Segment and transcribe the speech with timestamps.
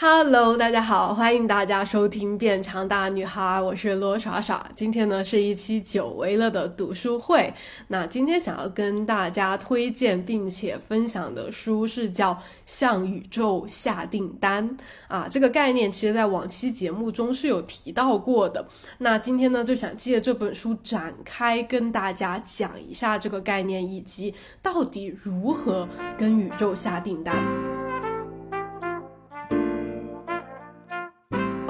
[0.00, 4.64] Hello，大家好，欢迎大家收听《变强大女孩》，我是罗耍耍。
[4.72, 7.52] 今天呢是一期久违了的读书会。
[7.88, 12.32] 那今天想要跟大家推荐并且分享的书是叫
[12.64, 14.70] 《向宇宙下订单》
[15.08, 15.26] 啊。
[15.28, 18.64] 这个概念其实在往期节目中是有提到过的。
[18.98, 27.34] 那今天呢就想借这本书展开跟大家讲一下这个概念，以及到底如何跟宇宙下订单。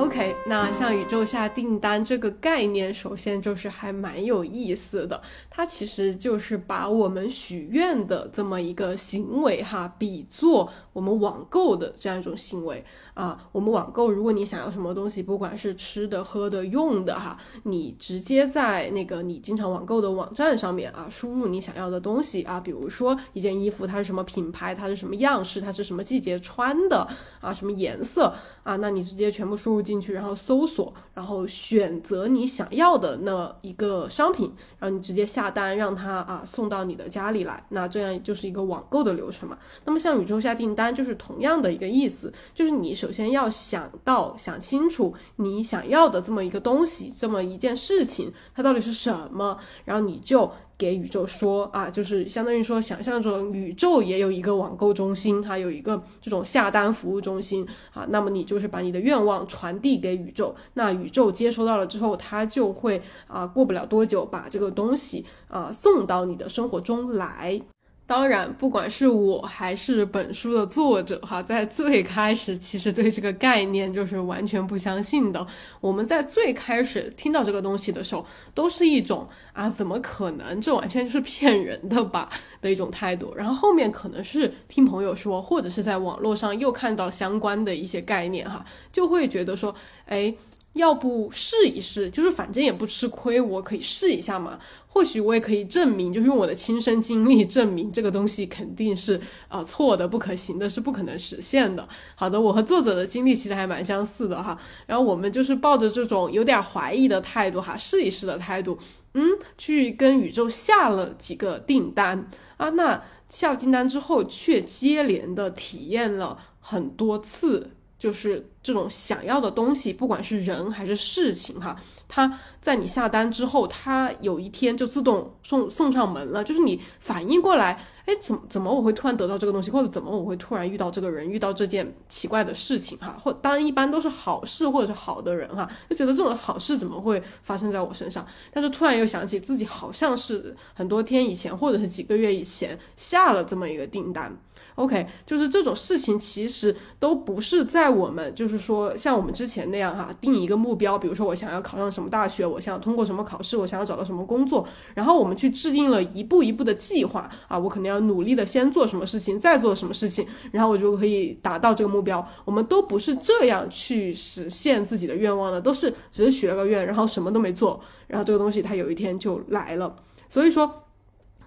[0.08, 5.20] OK，那向宇宙下订单这个概念，首先就是还蛮有意思的。
[5.50, 12.82] 它其实就是把我们许愿的这么一个行为哈，比作我们网购的这样一种行为
[13.12, 13.46] 啊。
[13.52, 27.06] 我们网购，如果你想要什么东西，不管是吃的、喝的、用的哈，你直接在那个你经常网购的网站上面啊，输入你想要的东西啊，比如说一件衣服，它是什么品牌，它是什么样式，它是什么季节穿的
[27.42, 29.97] 啊，什么颜色啊，那你直接全部输入进。
[29.98, 37.64] 进去，然后搜索，然后选择你想要的那一个商品，然后你直接下单，让它啊送到你的家里来。
[37.70, 39.58] 那这样就是一个网购的流程嘛。
[39.84, 50.50] 那么向宇宙下订单就是同样的一个意思，就是你首先要想到、想清楚你想要的这么一个东西，这么一件事情，它到底是什么，然后你就。
[50.78, 58.06] 给宇宙说啊，就是相当于说，想象中宇宙也有一个网购中心，还有一个这种下单服务中心啊。
[58.10, 67.60] 那么你就是把你的愿望传递给宇宙，那宇宙接收到了之后，它就会啊，过不了多久把这个东西啊送到你的生活中来。
[68.08, 75.46] 当然，不管是我还是本书的作者，哈，在最开始其实对这个概念就是完全不相信的。
[75.78, 78.24] 我们在最开始听到这个东西的时候，
[78.54, 80.58] 都是一种啊，怎么可能？
[80.58, 82.30] 这完全就是骗人的吧
[82.62, 83.34] 的一种态度。
[83.36, 89.74] 然后后面可能是听朋友说，或者是在网络上又看到相关的一些概念，哈，就会觉得说，
[90.06, 90.34] 哎。
[90.74, 94.60] 要不试一试，就是反正也不吃亏，我可以试一下嘛。
[94.98, 101.88] 或许我也可以证明，就用我的亲身经历证明这个东西肯定是啊错的、不可行的，是不可能实现的。
[102.16, 104.58] 好的，我和作者的经历其实还蛮相似的哈。
[104.86, 108.76] 然后我们就是抱着这种有点怀疑的态度哈，试一试的态度，
[109.14, 109.24] 嗯，
[109.56, 112.68] 去跟宇宙下了几个订单啊。
[112.70, 117.70] 那下了订单之后，却接连的体验了很多次。
[117.98, 121.74] 就是这种想要的东西，不管是人还是事情，哈，
[122.06, 126.44] 它在你下单之后，它有一天就自动送送上门了。
[126.44, 138.26] 就是你反应过来，哎，怎么怎么我会突然得到这个东西，或者怎么我会突然遇到这个人，遇到这件奇怪的事情，哈，或当然一般都是好事或者是好的人，哈，就觉得这种好事怎么会发生在我身上？
[138.52, 144.30] 但是突然又想起自己好像是很多天以前，或者是几个月以前下了这么一个订单。
[144.78, 162.24] OK，就是这种事情其实都不是在我们，就是说像我们之前那样哈，定一个目标，比如说我想要考上什么大学，我想要通过什么考试，我想要找到什么工作，然后我们去制定了一步一步的计划啊，我肯定要努力的先做什么事情，再做什么事情，然后我就可以达到这个目标。
[162.44, 169.96] 我们都不是这样去实现自己的愿望的，都是只是许了个愿，然后什么都没做，然后这个东西它有一天就来了。
[170.28, 170.72] 所以说。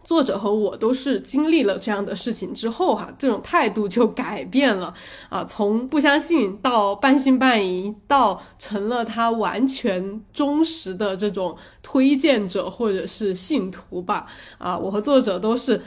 [0.04, 4.94] 作者和我都是经历了这样的事情之后，哈，这种态度就改变了
[5.30, 14.28] 啊，从不相信到半信半疑，到成了他完全忠实的这种推荐者或者是信徒吧。
[14.58, 15.82] 啊，我和作者都是。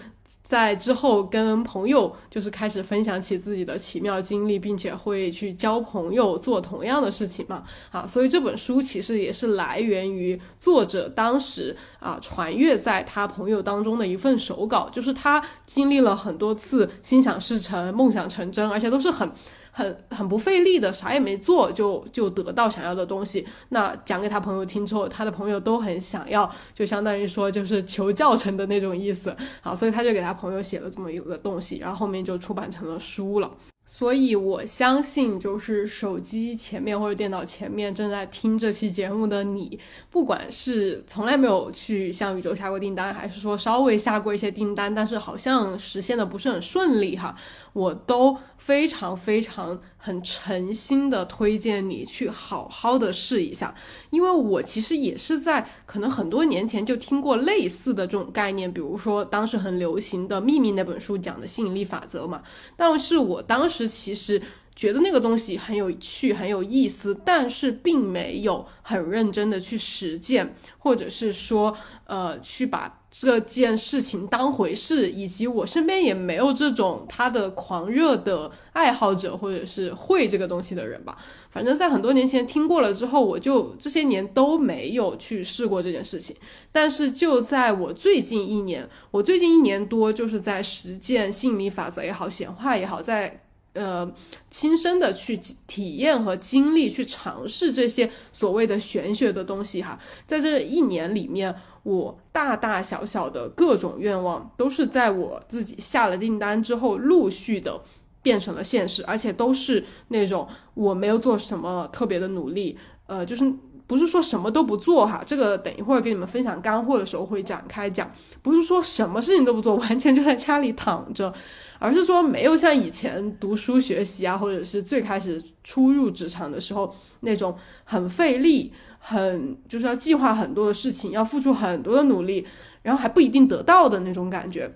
[0.55, 7.65] 在之后跟朋友就是开始分享起自己的奇妙经历，并且会去交朋友做同样的事情嘛？
[7.91, 19.29] 啊，所以这本书其实也是来源于作者当时啊传阅在他朋友当中的一份手稿，就是他经历了很多次心想事成、梦想成真，而且都是很。
[19.77, 23.45] 很很不费力的，啥也没做就就得到想要的东西。
[23.71, 29.37] 那讲给他朋友听之后，他的朋友都很想要，就相当于说就是求教程的那种意思。
[29.61, 33.51] 好，所以他就给他朋友写了这么一个东西，然后后面就出版成了书了。
[33.87, 39.79] 所以我相信，就是手机前面或者电脑前面正在听这期节目的你，
[40.11, 47.37] 不管是从来没有去向宇宙下过订单，还是说稍微下过一些订单，但是好像实现的不是很顺利哈，
[47.73, 49.81] 我都非常非常。
[50.05, 53.75] 很诚心的推荐你去好好的试一下，
[54.11, 62.43] 因为我其实也是在可能很多年前就听过类似的这种概念，比如说当时很流行的《秘密》那本书讲的吸引力法则嘛，
[62.77, 64.43] 但是我当时其实。
[64.77, 71.77] 觉得那个东西很有趣、很有意思，但是并没有很认真的去实践，或者是说，
[72.07, 81.17] 呃，去把这件事情当回事，以及我身边也没有这种他的狂热的爱好者，或者是会这个东西的人吧。
[81.53, 86.35] 反正，在很多年前听过了之后，我就这些年都没有去试过这件事情。
[86.73, 93.43] 但是，就在我最近一年，我最近一年多就是在实践心理法则也好，显化也好，在。
[93.75, 94.11] 呃，
[94.51, 107.81] 亲身的去体验和经历，去尝试这些所谓的玄学的东西哈，在这一年里面，我大大小小的各种愿望，都是在我自己下了订单之后，陆续的
[108.23, 113.53] 变成了现实，而且都是那种我没有做什么特别的努力，呃，就是。
[113.87, 118.11] 不是说什么都不做哈，这个等一会儿给你们分享干货的时候会展开讲。
[118.43, 121.33] 不是说什么事情都不做，完全就在家里躺着，
[121.79, 127.55] 而是说没有像以前读书学习啊，或者是最开始初入职场的时候那种
[127.85, 132.47] 很费力、很就是要计划很多的事情，要付出很多的努力，
[132.83, 134.75] 然后还不一定得到的那种感觉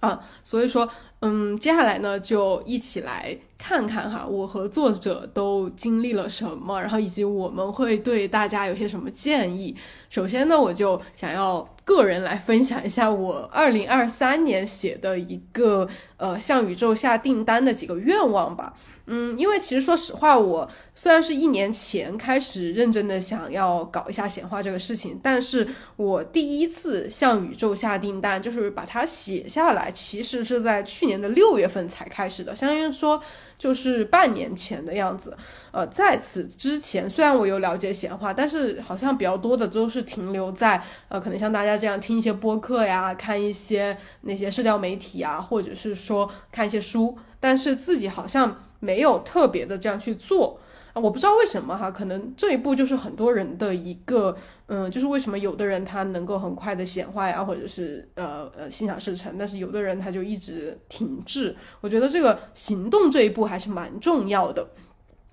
[0.00, 0.18] 啊。
[0.42, 0.88] 所以说，
[1.20, 3.38] 嗯，接下来呢，就一起来。
[3.62, 9.76] 看看哈，我和作者都经历了什么，然后以及我们会对大家有些什么建议。
[10.08, 15.86] 首先呢，我就想要个人来分享一下我二零二三年写的一个
[16.16, 18.74] 呃向宇宙下订单的几个愿望吧。
[19.12, 33.20] 嗯，因为其实说实话，我虽然是一年前开始认真的想要搞一下显化这个事情，但是我第一次向宇宙下订单，就是把它写下来，其实是在去年的六月份才开始的，相当于说。
[33.60, 35.36] 就是半年前的样子，
[35.70, 50.58] 呃，在此之前，虽然我有了解显化，但是好像比较多的都是停留在，呃，可能像大家这样听一些播客呀，看一些那些社交媒体啊，或者是说看一些书，但是自己好像没有特别的这样去做。
[50.92, 54.36] 啊，我不知道为什么哈，可能这一步就是很多人的一个，
[54.66, 61.54] 嗯，就是为什么有的人他能够很快的显化呀，或者是呃呃心想事成，但是有的人他就一直停滞。
[61.80, 64.68] 我觉得这个行动这一步还是蛮重要的。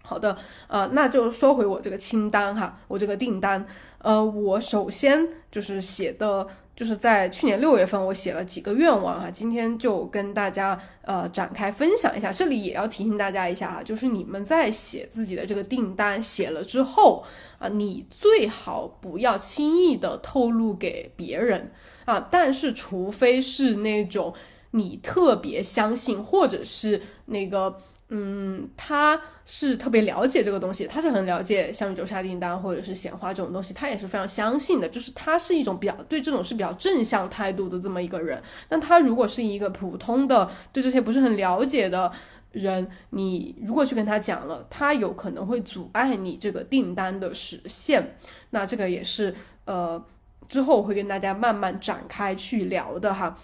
[0.03, 3.65] 好的，呃，那就说回我这个清单哈，我这个订单，
[3.97, 6.47] 呃，我首先就是写的。
[6.77, 12.31] 就是在去年六月份，我写了几个愿望哈，今天就跟大家呃展开分享一下。
[12.31, 17.25] 这里也要提醒大家一下啊，就是你们在写自己的这个订单写了之后
[17.57, 21.71] 啊，你最好不要轻易的透露给别人
[22.05, 22.27] 啊。
[22.29, 24.31] 但是除非是那种
[24.69, 27.81] 你特别相信，或者是那个。
[28.09, 34.87] 嗯，他是特别了解这个东西，他是很了解像宇宙下订单或者是显化这种东西，他也是非常相信的。
[34.87, 38.41] 就是他是一种比较对这种是比较正向态度的这么一个人。
[38.69, 42.09] 那他如果是一个普通的对这些不是很了解的
[42.53, 48.15] 人，你如果去跟他讲了，他有可能会阻碍你这个订单的实现。
[48.51, 50.01] 那这个也是呃
[50.47, 53.37] 之后我会跟大家慢慢展开去聊的哈。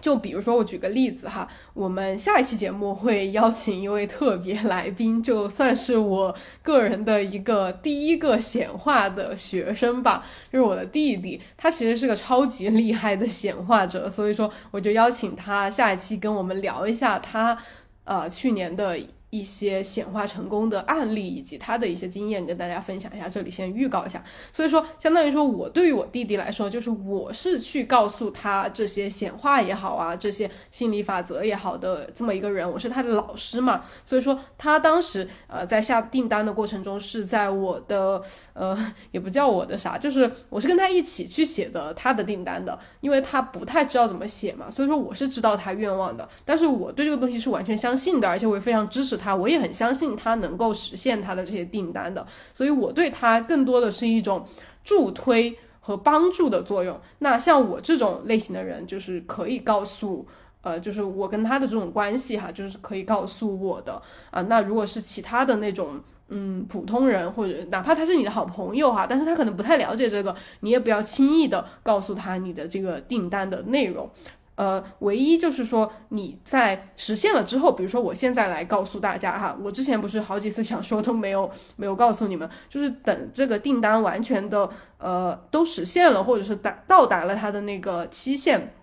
[0.00, 17.58] 就比如说，我举个例子哈，我们下一期节目会邀请一位特别来宾，就算是我个人的一个第一个显化的学生吧， 就是我的弟弟，他其实是个超级厉害的显化者，所以说我就邀请他下一期跟我们聊一下他，
[18.04, 18.98] 呃，去年的。
[19.30, 24.24] 一些显化成功的案例以及他的一些经验跟大家分享一下，这里先预告一下。
[24.50, 33.84] 所以说，相当于说我对于我弟弟来说，就是我是去告诉他这些显化也好啊，这些心理法则也好的这么一个人，我是他的老师嘛。
[34.02, 38.22] 所以说，他当时呃在下订单的过程中，是在我的
[38.54, 49.17] 呃也不叫我的啥，就是我是跟他一起去写的他的订单的，因为他不太知道怎么写嘛，所以说我是知道他愿望的，但是我对这个东西是完全相信的，而且我也非常支持。
[49.18, 54.46] 他我也很相信他能够实现他的这些订单的，所以我对他更多的是一种
[54.82, 56.98] 助推和帮助的作用。
[57.18, 60.26] 那像我这种类型的人，就是可以告诉，
[60.62, 64.40] 呃，就是我跟他的这种关系哈，就是可以告诉我的啊。
[64.42, 74.10] 那如果是其他的那种，嗯，普通人或者哪怕他是你的好朋友哈，但是他可能不太了解这个，你也不要轻易的告诉他你的这个订单的内容。
[74.58, 88.74] 呃，唯一就是说你在实现了之后，比如说我现在来告诉大家哈，我之前不是好几次 想说都没有没有告诉你们，就是等这个订单完全的呃都实现了，或者是达到达了它的那个期限，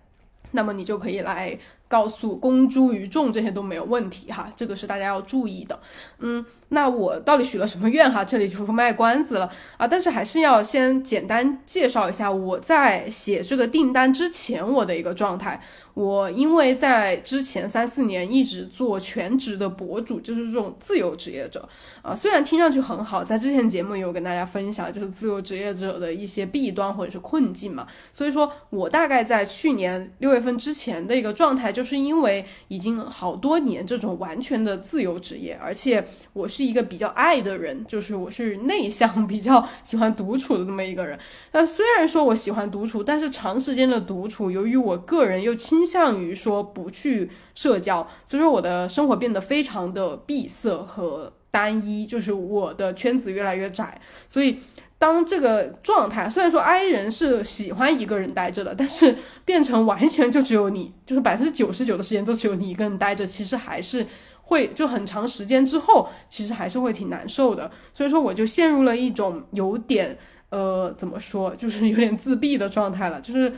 [0.52, 1.58] 那么你就可以来。
[1.88, 5.78] 告诉公诸于众，这些都没有问题哈，这个是大家要注意的。
[6.18, 8.24] 嗯，那我到底许了什么愿哈？
[8.24, 15.60] 这里就不卖关子了啊，但是还是要先简单介绍一下我在写这个订单之前我的一个状态。
[15.96, 21.66] 我因为在之前三四年一直做全职的博主，就是这种自由职业者
[22.02, 27.86] 啊，虽然听上去很好，在之前节目有跟大家分享，就是自由职业者的一些弊端或者是困境嘛。
[28.12, 41.18] 所以说我大概在去年六月份之前的一个状态，就是因为已经好多年这种完全的自由职业，而且我是一个比较爱的人，就是我是内向， 比较喜欢独处的这么一个人。
[41.52, 54.00] 那虽然说我喜欢独处，但是长时间的独处，由于我个人又倾向于说不去社交，所以说我的生活变得非常的闭塞和单一，就是我的圈子越来越窄。
[54.28, 54.58] 所以
[54.98, 64.06] 当这个状态，虽然说 I 人是喜欢一个人待着的，但是变成完全就只有你，就是百分之九十九的时间都只有你一个人待着，其实还是
[64.42, 67.70] 会就很长时间之后，其实还是会挺难受的。
[67.94, 70.18] 所以说我就陷入了一种有点
[70.50, 73.52] 呃怎么说，就是有点自闭的状态了，就是。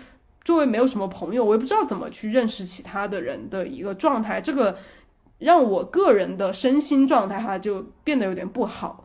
[0.48, 4.78] 周围没有什么朋友，我也不知道怎么去认识其他的人的一个状态，这个
[5.40, 9.04] 让我个人的身心状态哈就变得有点不好。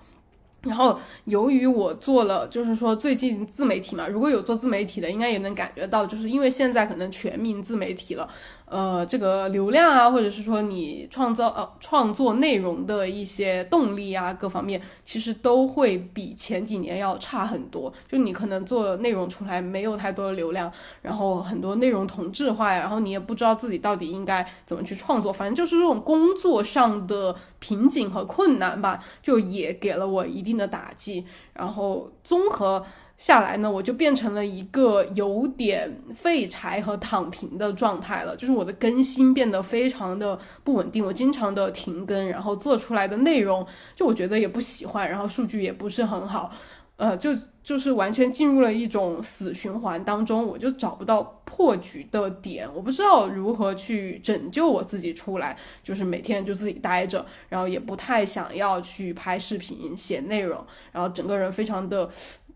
[0.63, 8.27] 然后由于我做了，就是说最近自媒体嘛，如果有做自媒体的，应该也能感觉到，就是因为现在可能全民自媒体了。
[8.65, 17.93] 呃，这个流量啊，或者是说你创造呃创作内容的一些动力啊，各方面其实都会比前几年要差很多。
[18.10, 20.72] 就你可能做内容出来没有太多的流量，
[21.03, 31.25] 然后很多内容同质化呀，然后你也不知道自己到底应该怎么去创作，反正就是这种工作上的瓶颈和困难吧，就也给了我一定的打击。
[31.53, 32.86] 然后综合。
[33.15, 46.51] 下来呢，我就变成了一个有点废柴和躺平的状态了，就是我的更新变得非常的不稳定，我经常的停更，然后做出来的内容就我觉得也不喜欢，然后数据也不是很好，
[46.98, 47.29] 呃，就
[47.63, 62.10] 就是完全进入了一种死循环当中，我就找不到破局的点，我不知道如何去拯救我自己出来，就是每天就自己待着，然后也不太想要去拍视频、写内容，然后整个人非常的。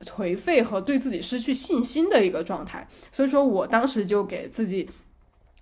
[0.06, 4.88] 颓废和对自己失去信心的一个状态，所以说我当时就给自己，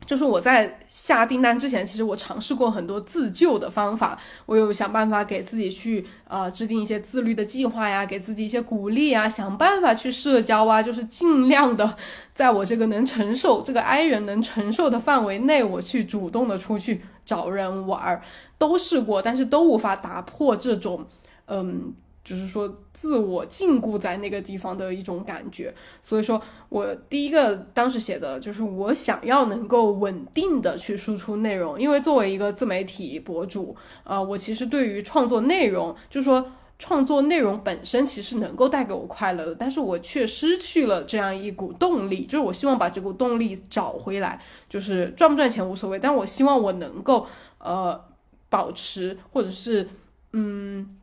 [0.06, 11.98] 就是我在下订单之前，其实我尝试过很多自救的方法，我有想办法给自己去呃制定一些自律的计划呀，给自己一些鼓励啊，想办法去社交啊，就是尽量的
[12.34, 18.22] 在我这个能承受这个 I 人能承受的范围内，我去主动的出去找人玩儿，
[18.58, 21.08] 都试过，但是都无法打破这种
[21.48, 21.94] 嗯。
[22.26, 25.72] 就是说，自我禁锢在那个地方的一种感觉。
[26.02, 42.26] 所以说我第一个当时写的就是，我想要能够稳定的去输出内容，因为作为一个自媒体博主，啊，我其实对于创作内容，就是说创作内容本身其实能够带给我快乐的，但是我却失去了这样一股动力。
[42.26, 47.28] 就是我希望把这股动力找回来，就是赚不赚钱无所谓，但我希望我能够
[47.60, 48.04] 呃
[48.50, 49.88] 保持，或者是
[50.34, 50.98] 嗯。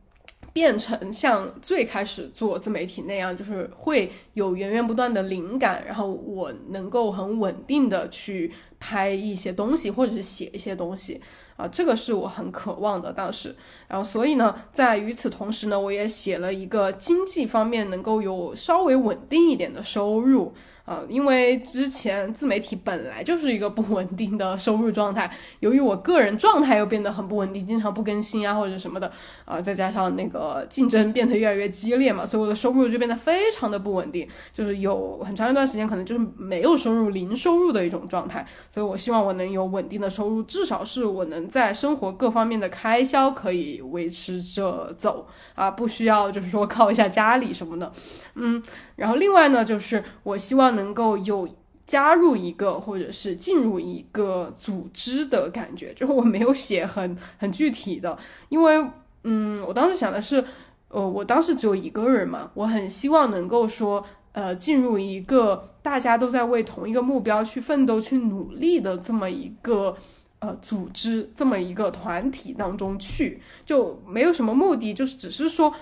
[0.53, 11.19] 变成像最开始做自媒体那样，就是会有源源不断的灵感，然后我能够很稳定的去拍一些东西，或者是写一些东西
[11.57, 13.55] 啊，这个是我很渴望的当时。
[13.93, 20.51] 然后所以呢，在与此同时呢，我也写了一个经济方面能够有稍微稳定一点的收入。
[20.85, 29.09] 啊，因为之前自媒体本来就是一个不稳定的收入状态，由于我个人状态又变得很不稳定，经常不更新啊或者什么的，
[29.45, 38.45] 啊，再加上那个竞争变得越来越激烈嘛，所以我的收入就变得非常的不稳定，就是有很长一段时间可能就是没有收入、零收入的一种状态。
[38.69, 47.91] 所以我希望我能有稳定的收入，至少是我能在生活各方面的开销可以维持着走啊，不需要就是说靠一下家里什么的，
[48.35, 48.61] 嗯。
[48.95, 51.47] 然后另外呢，就是我希望能够有
[51.85, 58.17] 加入一个或者是进入一个组织的感觉，就是我没有写很很具体的，
[58.49, 58.85] 因为
[59.23, 60.43] 嗯，我当时想的是，
[60.89, 69.95] 呃，我当时只有一个人嘛，我很希望能够说，呃，进入一个大家都在为同一个目标去奋斗、去努力的这么一个
[70.43, 75.73] 呃组织、这么一个团体当中去，就没有什么目的，就是只是说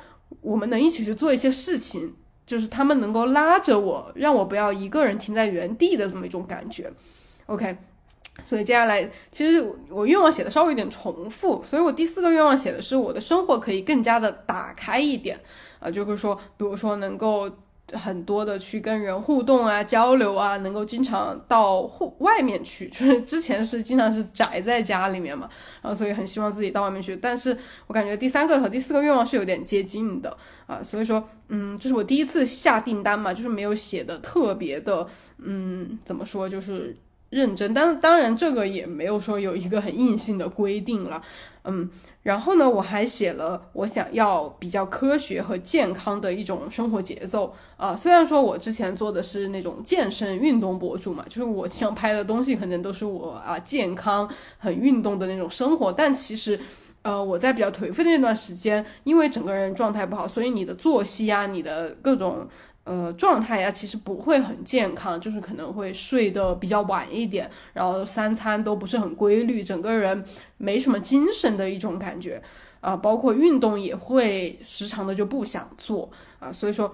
[0.41, 2.15] 我们能一起去做一些事情。
[2.44, 6.91] 就是他们能够拉着我，让我不要一个人停在原地的这么一种感觉
[7.46, 7.77] ，OK。
[8.44, 15.39] 所以接下来，其实我愿望写的稍微有点重复，所以我第四个愿望写的是我的生活可以更加的打开一点
[15.80, 17.50] 啊，就是说，比如说能够。
[17.93, 25.50] 很多的去跟人互动啊、交流啊，能够经常到户外面去，就是之前是经常是宅在家里面嘛，
[25.81, 27.15] 然后所以很希望自己到外面去。
[27.17, 27.57] 但是
[27.88, 30.36] 我感觉第三个和第四个愿望是有点接近的
[30.67, 35.07] 啊，所以说，嗯，这是我第一次下订单嘛，就是没有写的特别的，
[35.38, 36.95] 嗯，怎么说，就是
[37.31, 41.21] 认真，但当然这个也没有说有一个很硬性的规定了，
[41.63, 41.89] 嗯，
[42.23, 47.95] 然后呢，我还写了我想要比较科学和健康的一种生活节奏啊。
[47.95, 56.59] 虽然说我之前做的是那种健身运动博主嘛，就是我经常拍的东西可能都是我啊健康很运动的那种生活，但其实，
[57.01, 62.45] 呃，我在比较颓废的那段时间，因为整个人状态不好，所以你的作息啊，你的各种。
[62.83, 70.23] 呃，状态呀，其实不会很健康，就是可能会睡得比较晚一点，然后三餐都不是很规律，整个人
[70.57, 72.41] 没什么精神的一种感觉
[72.79, 76.09] 啊，包括运动也会时常的就不想做
[76.39, 76.91] 啊，所以说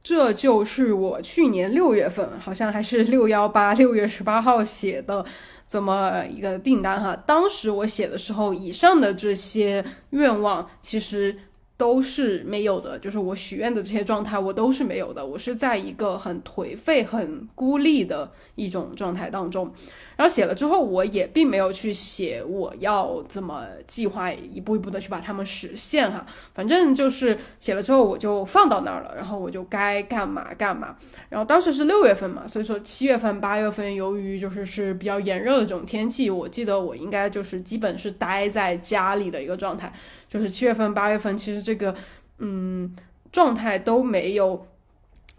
[0.00, 5.26] 这就是我去年六月份，好像还是 六幺八六月十八号写的
[5.66, 11.36] 这么一个订单哈，当时我写的时候，以上的这些愿望其实。
[11.76, 15.24] 都是没有的，就是我许愿的这些状态，我都是没有的。
[15.24, 19.70] 我是在一个很颓废、很孤立的一种状态当中。
[20.16, 26.26] 然后写了之后，我也并没有去写我要怎么计划一步一步的去把它们实现哈。
[26.54, 30.96] 反正就是写了之后，我就放到那儿了，然后我就该干嘛干嘛。
[31.28, 39.92] 然后当时是六月份嘛，所以说七月份、八月份，由于就是是比较炎热的这种天气，我记得我应该就是基本是待在家里的一个状态。
[40.28, 41.94] 就是七月份、八月份，其实这个
[42.38, 42.94] 嗯
[43.30, 44.66] 状态都没有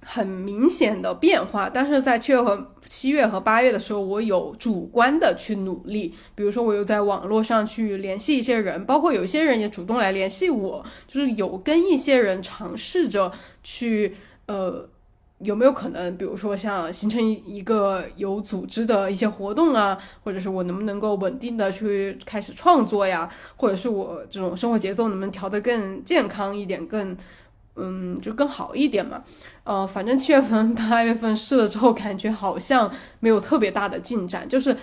[0.02, 1.70] 很明显的变化。
[1.70, 13.32] 但是在七月和七月和八月的时候，我有主观的去努力，比如说我又在网络上去联系一些人，包括有一些人也主动来联系我，就是有跟一些人尝试着
[13.64, 14.16] 去
[14.48, 14.90] 呃。
[15.40, 27.16] 有没有可能，比如说像形成一个有组织的一些活动啊，或者是我能不能够稳定的去开始创作呀，或者是我这种生活节奏能不能调得更健康一点，更。
[27.78, 29.24] 嗯，就更好一点嘛。
[29.64, 34.76] 呃，反正七月份、八月份试了之后，感觉好像没有特别大的进展，就是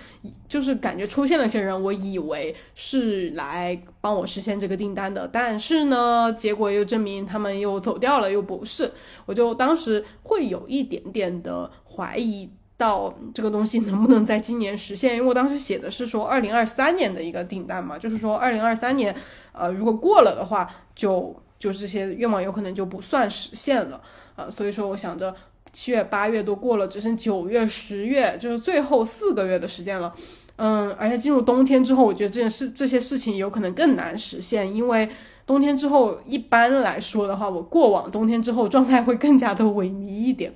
[0.49, 8.93] 就是感觉出现了些人，我以为是来帮我实现这个订单的，但是呢，结果又证明他们又走掉了，又不是。
[9.27, 19.17] 我就当时会有一点点的怀疑到这个东西能不能在今年实现，因为我当时写的是说二零二三年的一个订单嘛，就是说二零二三年，
[19.53, 21.35] 呃，如果过了的话就。
[21.64, 23.99] 就是这些愿望有可能就不算实现了
[24.37, 25.35] 啊，所以说我想着
[25.73, 30.12] 七月八月都过了，只剩九月十月，就是最后四个月的时间了，
[30.56, 35.08] 嗯，而且进入冬天之后，我觉得这件事这些事情有可能更难实现，因为
[35.47, 40.52] 冬天之后一般来说的话，我过往冬天之后状态会更加的萎靡一点，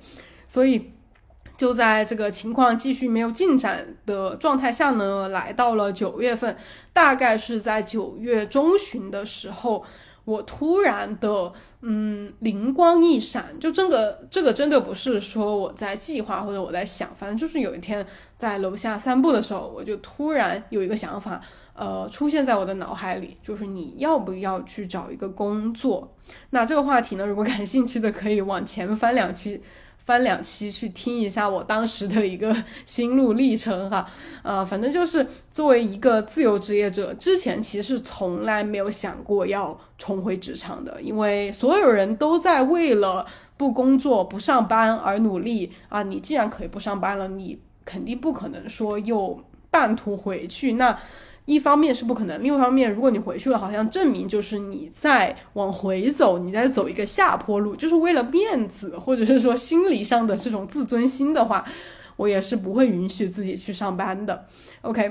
[0.46, 0.90] 所以
[1.56, 6.54] 就在这个情况继续没有进展的状态下呢，来到了九月份，
[6.92, 9.82] 大概是在九月中旬的时候。
[10.28, 21.40] 我突然的，嗯，灵光一闪，就这个这个真的不是说我在计划或者我在想，反正就是有一天在楼下散步的时候，我就突然有一个想法，
[21.72, 26.14] 呃，出现在我的脑海里，就是你要不要去找一个工作？
[26.50, 29.62] 那这个话题呢，如果感兴趣的可以往前翻两期。
[30.08, 34.08] 翻两期去听一下我当时的一个心路历程哈，
[34.42, 43.26] 呃，反正就是作为一个自由职业者，之前其实从来没有想过要重回职场的，因为所有人都在为了
[43.58, 46.02] 不工作、不上班而努力啊。
[46.02, 49.38] 你既然可以不上班了，你肯定不可能说又
[49.70, 50.98] 半途回去那。
[51.48, 61.64] 一方面是不可能，另一方面，如果你回去了，好像证明就是你在往回走，你在走一个下坡路，就是为了面子，或者是说心理上的这种自尊心的话，
[62.16, 64.44] 我也是不会允许自己去上班的。
[64.82, 65.10] OK，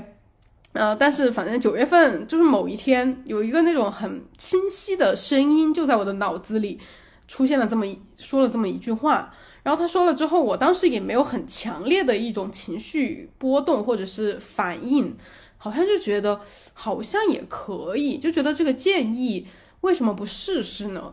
[0.74, 6.78] 呃，但是反正九月份就是某一天，有一个那种很清晰的声音就在我的脑子里
[7.26, 15.16] 出现了这么一说了这么一句话，然后他说了之后，我当时也没有很强烈的一种情绪波动或者是反应。
[15.58, 16.40] 好像就觉得
[16.72, 19.46] 好像也可以，就觉得这个建议
[19.82, 21.12] 为什么不试试呢？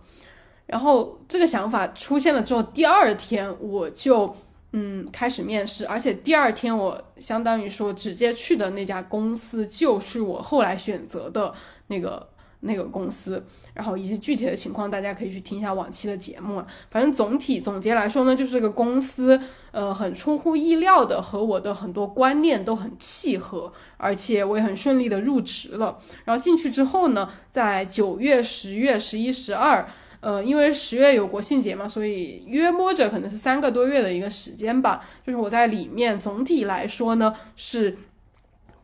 [0.67, 4.33] 然后这个想法出现了之后，第二天我就
[4.71, 11.53] 嗯开始面试，而且第二天我相当于说直接去的那家公司就是我后来选择的
[11.87, 12.29] 那个。
[12.65, 16.63] 那个公司，然后以及具体的情况，大家可以去听一下往期的节目。
[16.89, 19.39] 反正总体总结来说呢，就是这个公司，
[19.71, 25.97] 呃，很出乎意料的和我的很多观念都很契合，而且我也很顺利的入职了。
[26.25, 29.87] 然后进去之后呢，在九月、十月、十一、十二，
[30.19, 35.05] 呃，因为十月有国庆节嘛，所以约摸着可能是三个多月的一个时间吧。
[35.25, 37.97] 就是我在里面总体来说呢是。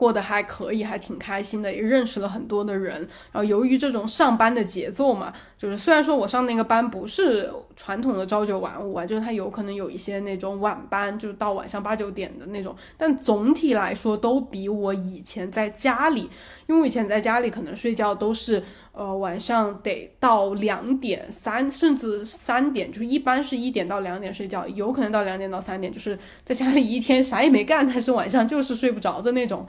[0.01, 3.07] 过得还可以，还挺开心的，也认识了很多的人。
[3.31, 16.21] 然后由于这种上班的节奏嘛，就是虽然说我上那个班不是传统的朝九晚五啊，就是他有可能有一些那种晚班，就是到晚上八九点的那种，但总体来说都比我以前在家里，
[16.65, 18.63] 因为我以前在家里可能睡觉都是。
[18.93, 29.65] 呃，晚上得到两点、三甚至三点，就是一般是一点到两点睡觉，有可能到两点到三点，就是在家里一天啥也没干，但是晚上就是睡不着的那种，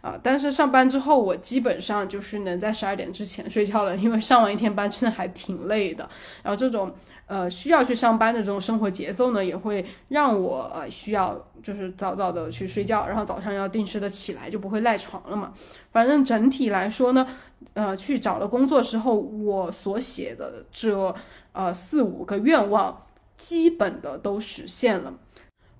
[0.00, 0.18] 啊！
[0.20, 6.08] 但是上班之后，我基本上就是能在十二点之前睡觉了，因为上完一天班真的还挺累的。
[6.42, 6.92] 然后这种
[7.26, 15.52] 呃需要去上班的这种生活节奏呢，也会让我呃需要就是早早的去睡觉，然后早上要定时的起来，就不会赖床了嘛。
[15.92, 17.26] 反正整体来说呢。
[17.72, 21.12] 呃，去找了工作之后，我所写的这
[21.52, 23.04] 呃四五个愿望，
[23.36, 25.12] 基本的都实现了。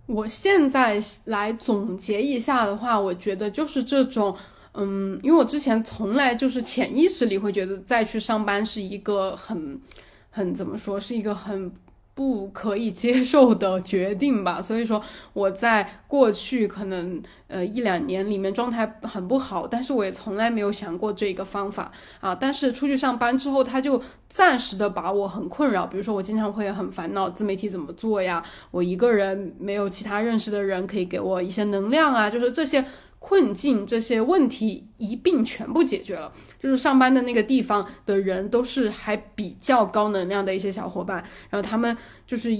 [0.06, 4.34] 我现在来总结一下的话，我觉得就是这种，
[4.72, 9.78] 嗯，因为我之前从来就是潜意识里会觉得再去上班是一个很
[10.34, 11.72] 很怎么说，是一个很。
[12.16, 22.32] 不可以接受的决定吧，所以说我在过去可能呃一两年里面状态很不好，但是我也从来没有想过这个方法啊。
[22.32, 32.84] 但是出去上班之后，他就暂时的把我很困扰，比如说我经常会很烦恼自媒体怎么做呀，我一个人没有其他认识的人可以给我一些能量啊，就是这些。
[33.26, 41.16] 困境这些问题一并全部解决了，就是上班的那个地方的人都是还比较高能量的一些小伙伴，
[41.48, 42.54] 然后他们就是。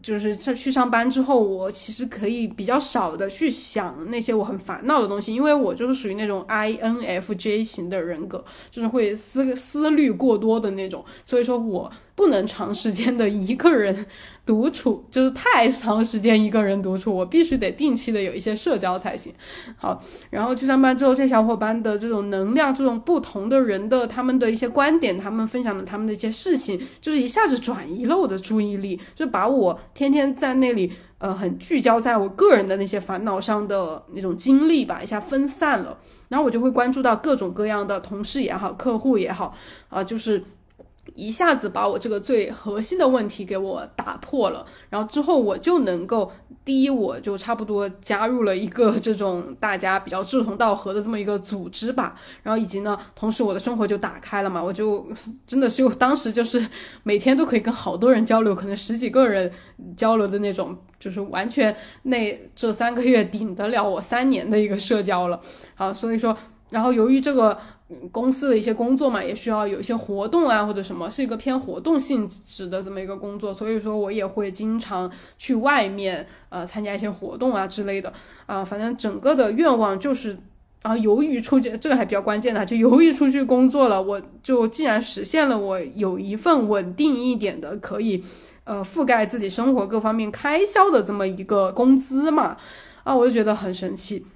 [0.00, 14.04] 就是去去上班之后，我其实可以比较少的去想那些我很烦恼的东西，因为我就是属于那种 INFJ 型的人格，就是会思思虑过多的那种，所以说我不能长时间的一个人
[14.44, 19.32] 独处， 就是太长时间一个人独处，我必须得定期的有一些社交才行。
[19.76, 29.78] 好，然后去上班之后，这小伙伴的这种能量，这种不同的人的他们的一些观点，他们分享的他们的一些事情，就是一下子转移了我的注意力，就把我。
[29.94, 35.96] 天天在那里，呃，很聚焦在我个人的那些烦恼上的那种精力吧，一下分散了，
[36.28, 39.54] 然后我就会关注到各种各样的同事也好，客户也好，
[39.88, 40.42] 啊，就是。
[41.14, 46.30] 一下子把我这个最核心的问题给我打破了，然后之后我就能够，
[46.64, 55.06] 第一，我就差不多加入了一个这种大家比较志同道合的这么一个组织吧，然后以及呢，同时我的生活就打开了嘛，我就
[55.46, 56.64] 真的是当时就是
[57.02, 59.50] 每天都可以跟好多人交流，可能十几个人
[59.96, 65.40] 交流的那种，就是完全那这三个月顶得了我三年的一个社交了，
[65.74, 66.36] 好，所以说，
[66.70, 67.58] 然后由于这个。
[68.12, 78.12] 公司的一些工作嘛，也需要有一些活动啊，或者什么，是一个偏活动性质的这么一个工作，所以说我也会经常去外面呃参加一些活动啊之类的
[78.44, 80.38] 啊，反正整个的愿望就是，
[80.82, 88.22] 然后由于出去这个还比较关键的，就由于出去工作了，我就既然实现了我有一份稳定一点的可以
[88.64, 92.58] 呃覆盖自己生活各方面开销的这么一个工资嘛，
[93.04, 94.26] 啊，我就觉得很神奇，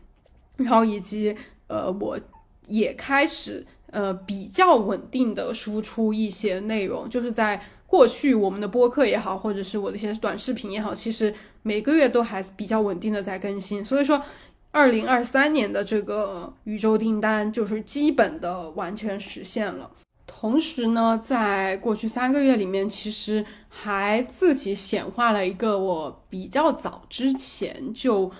[0.57, 1.37] 然后以及
[1.67, 2.19] 呃我。
[2.67, 13.85] 也开始呃比较稳定的输出一些内容，就是在过去我们的播客也好，或者是我的一些短视频也好，其实每个月都还比较稳定的在更新。
[13.85, 14.23] 所以说，
[14.71, 19.91] 二零二三年的这个宇宙订单就是基本的完全实现了。
[20.27, 28.31] 同时呢，在过去三个月里面，其实还自己显化了一个我比较早之前就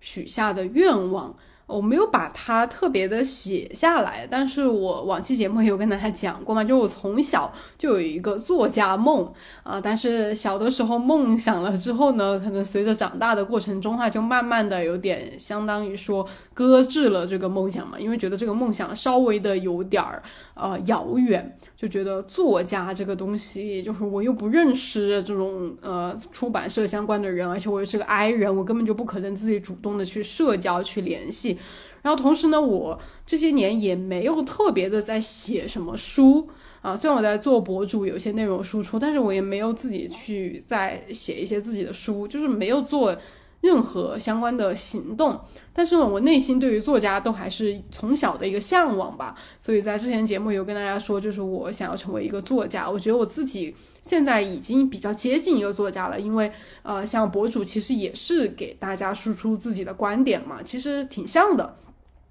[0.00, 1.36] 许下的愿望。
[1.66, 20.22] 我没有把它特别的写下来，但是我往期节目也有跟大家讲过嘛，就我从小就有一个作家梦啊，但是小的时候梦想了之后呢，可能随着长大的过程中哈，就慢慢的有点相当于说搁置了这个梦想嘛，因为觉得这个梦想稍微的有点儿
[20.54, 31.51] 呃遥远，就觉得作家这个东西，就是我又不认识这种呃出版社相关的人，而且我又是个 I 人，我根本就不可能自己主动的去社交去联系。
[32.02, 36.48] 然后同时呢，我这些年也没有特别的在写什么书
[36.80, 36.96] 啊。
[36.96, 43.16] 虽然我在做博主，有些内容输出，但是我也没有自己去再写一些自己的书，就是没有做
[43.62, 45.40] 任何相关的行动。
[45.72, 49.34] 但是呢，我内心对于作家都还是从小的一个向往吧。
[49.58, 52.90] 所以在之前节目有跟大家说，就是我想要成为一个作家。
[52.90, 61.74] 我觉得我自己现在已经比较接近一个作家了，因为呃，像博主其实也是给大家输出自己的观点嘛，其实挺像的。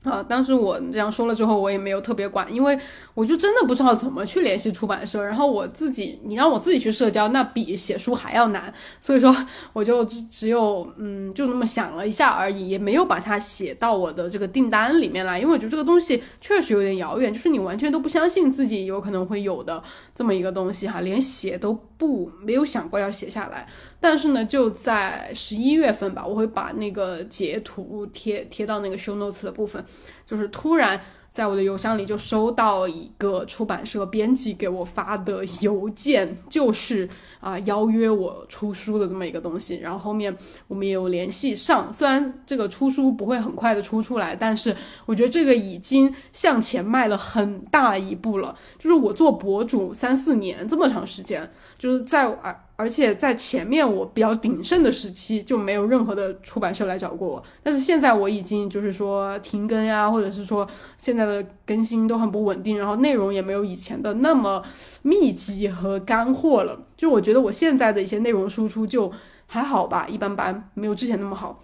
[0.03, 2.75] 啊，当时我这样说了之后，我也没有特别管，因为
[3.13, 5.23] 我就真的不知道怎么去联系出版社。
[5.23, 8.73] 然后我自己，你让我自己去社交，那比写书还要难。
[8.99, 9.31] 所以说，
[9.73, 19.83] 我就只只有嗯，就那么想了一下而已，也没有把它写到我的这个订单里面来，因为我觉得这个东西确实有点遥远，就是你完全都不相信自己有可能会有的
[20.15, 23.67] 这么一个东西哈，连写都不没有想过要写下来。
[23.99, 29.85] 但是呢，就在十一月份吧，我会把那个截图贴贴到那个 show notes 的部分。
[30.25, 30.99] 就是突然
[31.29, 37.07] 在我的邮箱里就收到一个出版社编辑给我发的邮件，就是
[37.39, 39.77] 啊邀约我出书的这么一个东西。
[39.77, 40.35] 然后后面
[40.67, 44.75] 我们也有联系上，虽然这个出书不会很快的出出来，但是
[45.05, 48.53] 我觉得这个已经向前迈了很大一步了。
[48.77, 51.49] 就是我做博主三四年这么长时间，
[51.79, 52.55] 就是在啊。
[52.75, 64.63] 而且在前面我比较鼎盛的时期就没有任何的出版社来找过我，但是现在我已经就是说停更呀，或者是说现在的更新都很不稳定，然后内容也没有以前的那么
[65.03, 66.87] 密集和干货了。
[66.97, 69.11] 就我觉得我现在的一些内容输出就
[69.45, 71.59] 还好吧，一般般，没有之前那么好。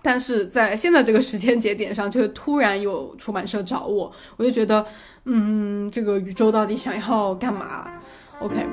[0.00, 4.86] 但是在现在这个时间节点上，就突然有出版社找我，我就觉得，
[5.24, 7.90] 嗯，这个宇宙到底想要干嘛
[8.38, 8.64] ？OK。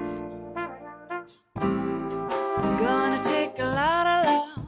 [1.58, 4.66] It's gonna take a lot of love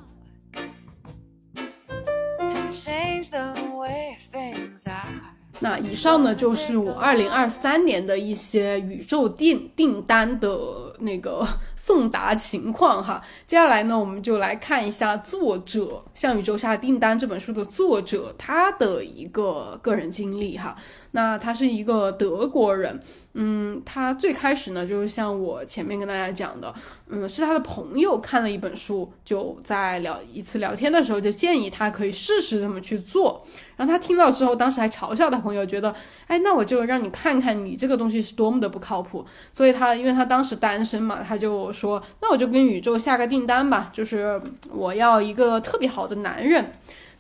[2.49, 5.33] to change the way things are.
[5.59, 10.55] 那以上呢，就是我二零二三年的一些宇宙订订单的
[10.99, 11.43] 那个
[11.75, 13.19] 送达情况哈。
[13.47, 15.79] 接下来呢，我们就来看一下作者
[16.13, 20.77] 《向宇宙下订单》这本书的作者他的一个个人经历哈。
[21.17, 22.99] 那他是一个德国人，
[23.33, 26.71] 嗯，他最开始呢，就是像我前面跟大家讲的，
[27.07, 33.43] 嗯，是他的朋友看了一本书，就在聊一次聊天的时候，就建议他可以试试这么去做。
[33.75, 35.91] 然后他听到之后，当时还嘲笑他朋友，觉得，
[36.27, 39.25] 哎，那我就让你看看你这个东西是多么的不靠谱。
[39.51, 46.73] 所以他，因为他当时单身嘛，他就说，那我就跟宇宙下个订单吧，就是我要一个特别好的男人。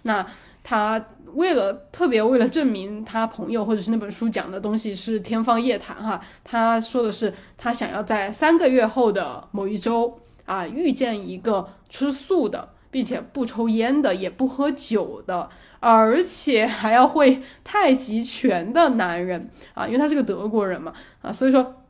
[0.03, 0.23] 那
[0.63, 1.03] 他
[1.37, 15.49] 为了特别为了证明他朋友或者是那本书讲的东西是天方夜谭哈，他说的是他想要在三个月后的某一周啊遇见一个吃素的，并且不抽烟的，也不喝酒的。
[15.79, 21.83] 而且还要会太极拳的男人啊，因为他是个德国人嘛啊，所以说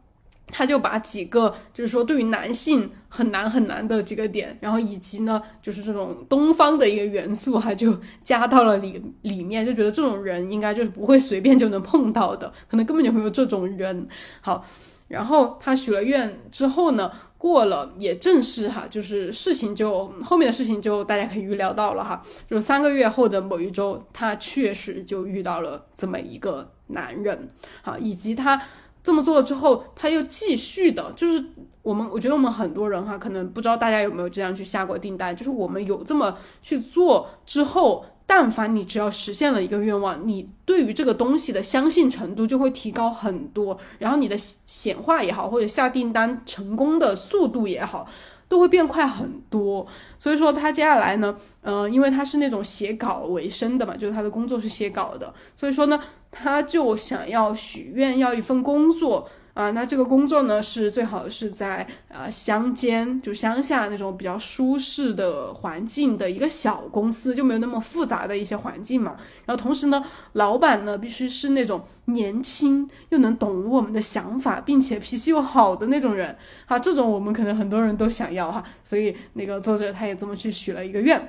[0.47, 14.07] 他就把几个就是说对于男性很难很难的几个点，然后以及呢就是这种东方的一个元素哈，就加到了里里面，就觉得这种人应该就是不会随便就能碰到的，可能根本就没有这种人。
[14.41, 14.65] 好，
[15.07, 17.11] 然后他许了愿之后呢。
[17.39, 27.47] 过了也正是哈，就是事情就后面的事情就大家可以预料到了哈，就三个月后的某一周，他确实就遇到了这么一个男人，
[27.83, 28.59] 好，以及他
[29.07, 31.41] 这么做了之后，他又继续的，就是
[31.81, 38.03] 我们我觉得我们很多人哈，可能不知道大家有没有这样去下过订单，就是我们有这么去做之后。
[38.29, 48.05] 但凡你只要实现了一个愿望，你对于这个东西的相信程度就会提高很多，然后你的显化也好，或者下订单成功的速度也好，
[48.49, 49.87] 都会变快很多。
[50.19, 55.97] 所以说他接下来呢，嗯，因为他是那种写稿为生的嘛，就是他的工作是写稿的，所以说呢，
[56.37, 59.29] 他就想要许愿要一份工作。
[59.57, 69.15] 啊，那这个工作呢，是最好是在呃乡间，就乡下那种比较舒适的环境的一个小公司，就没有那么复杂的一些环境嘛。
[69.47, 76.37] 然后同时呢，老板呢必须是那种年轻又能懂我们的想法，并且脾气又好的那种人。
[76.67, 81.19] 哈，这种我们可能很多人都想要哈，所以那个作者他也这么去许了一个愿。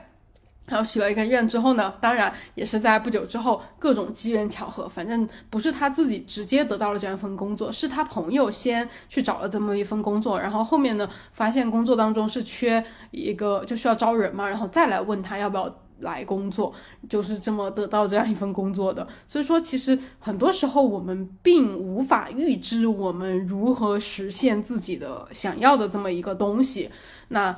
[0.69, 16.73] 然后许了一个愿之后呢，当然也是在不久之后，各种机缘巧合，反正不是他自己直接得到了这样一份工作，是他朋友先去找了这么一份工作，然后后面呢发现工作当中是缺一个，就需要招人嘛，然后再来问他要不要来工作，
[17.09, 19.09] 就是这么得到这样一份工作的。
[19.27, 26.91] 所以说，其实很多时候我们并无法预知我们如何实现自己的想要的这么一个东西，
[27.29, 27.57] 那。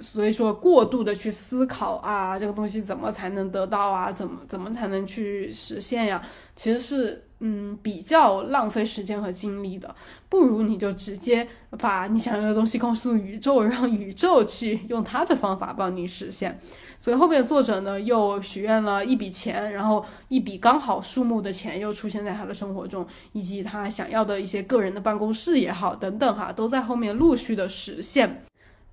[0.00, 4.10] 所以说，过度的去思考啊，这个东西怎么才能得到啊？
[4.10, 6.22] 怎么怎么才能去实现呀？
[6.54, 9.94] 其实是嗯比较浪费时间和精力的。
[10.28, 11.46] 不如你就直接
[11.78, 16.58] 把你想要的东西告诉宇宙，让宇宙去用它的方法帮你实现。
[16.98, 28.44] 所以后面作者呢，又许愿了一笔钱，然后一笔刚好数目的钱又出现在他的生活中，以及他想要的一些个人的办公室也好等等哈，都在后面陆续的实现。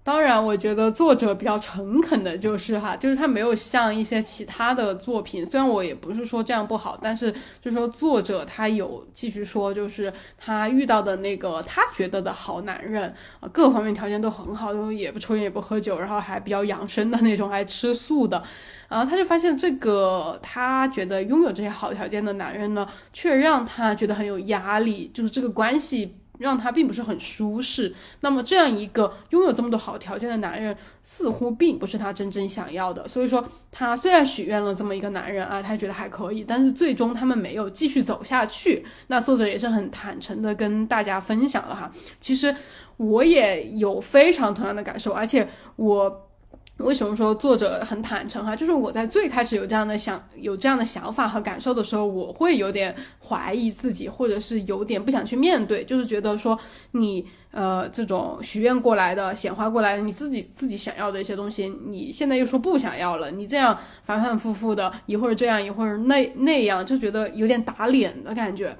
[0.05, 18.43] 当然，我觉得作者比较诚恳的就是哈，就是他没有像一些其他的作品，虽然我也不是说这样不好，但是就是说作者他有继续说，就是他遇到的那个他觉得的好男人啊，各方面条件都很好，都也不抽烟也不喝酒，然后还比较养生的那种，还吃素的，
[18.89, 26.17] 然后他就发现这个他觉得拥有这些好条件的男人呢，却让他觉得很有压力，就是这个关系。
[26.43, 27.95] 让他并不是很舒适。
[28.19, 33.07] 那么，这样一个拥有这么多好条件的男人，似乎并不是他真正想要的。
[33.07, 38.85] 所以说，他虽然许愿了这么一个男人啊，他觉得还可以，但是最终他们没有继续走下去。
[39.07, 41.89] 那作者也是很坦诚的跟大家分享了哈。
[42.19, 42.53] 其实
[42.97, 46.29] 我也有非常同样的感受，而且我。
[46.77, 48.55] 为什么说作者很坦诚哈？
[48.55, 56.59] 就是我在最开始有这样的想有这样的想法和感受的时候，我会有点怀疑自己，或者是有点不想去面对，就是觉得说
[56.91, 68.75] 你呃这种许愿过来的、显化过来的，你自己自己想要的一些东西，你现在又说不想要了，你这样反反复复的，一会儿这样一会儿那那样，就觉得有点打脸的感觉。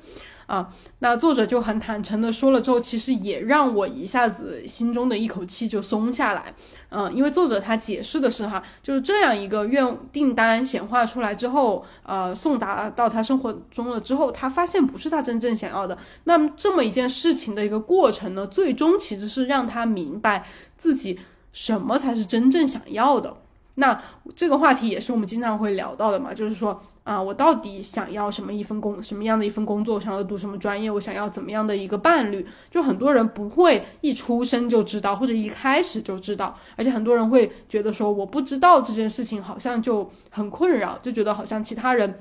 [0.45, 0.67] 啊，
[0.99, 6.53] 那作者就很坦诚的说了之后，其实也让我一下子心中的一口气就松下来。
[6.89, 15.97] 嗯，因为作者他解释的是哈，就是这样一个愿订单显化出来之后，呃，送达到他生活中了之后，他发现不是他真正想要的。
[16.25, 20.45] 那么这么一件事情的一个过程呢，最终其实是让他明白
[20.77, 21.19] 自己
[21.51, 23.37] 什么才是真正想要的。
[23.75, 23.99] 那
[24.35, 42.19] 这个话题也是我们经常会聊到的嘛，就是说啊，我到底想要什么一份工，什么样的一份工作，我想要读什么专业，我想要怎么样的一个伴侣，就很多人不会一出生就知道，或者一开始就知道，而且很多人会觉得说，我不知道这件事情好像就很困扰，就觉得好像其他人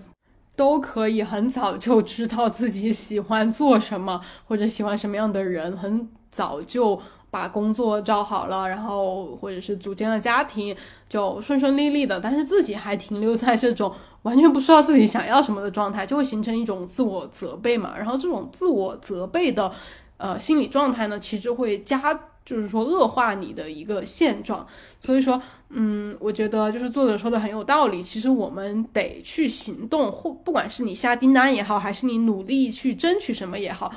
[0.56, 7.00] 都可以很早就知道自己喜欢做什么，或者喜欢什么样的人，很早就。
[7.32, 10.76] 把工作找好了，然后或者是组建了家庭，
[11.08, 12.20] 就顺顺利利的。
[12.20, 13.90] 但是自己还停留在这种
[14.20, 17.94] 完全不知道自己想要什么的状态，就会形成一种自我责备嘛。
[17.96, 19.72] 然后这种自我责备的，
[20.18, 22.12] 呃，心理状态呢，其实会加，
[22.44, 24.66] 就是说恶化你的一个现状。
[25.00, 25.40] 所以说，
[25.70, 28.02] 嗯，我觉得就是作者说的很有道理。
[28.02, 33.90] 其实我们得去行动，或不管是你下订单也好，还是你努力去争取什么也好。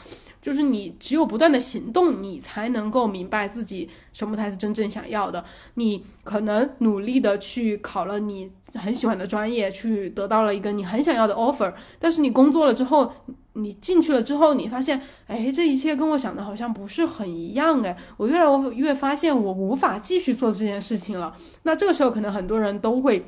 [0.46, 5.44] 就是你只有不断的行动，你才能够明白自己什么才是真正想要的。
[5.74, 13.12] 你可能努力的去考了你很喜欢的专业，去得到了一个你很想要的 offer，但是你工作了之后，
[13.54, 21.36] 你进去了之后，你发现，哎，这一切跟我想的好像不是很一样，哎，我越来越发现我无法继续做这件事情了。
[21.64, 23.26] 那这个时候，可能很多人都会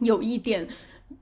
[0.00, 0.68] 有一点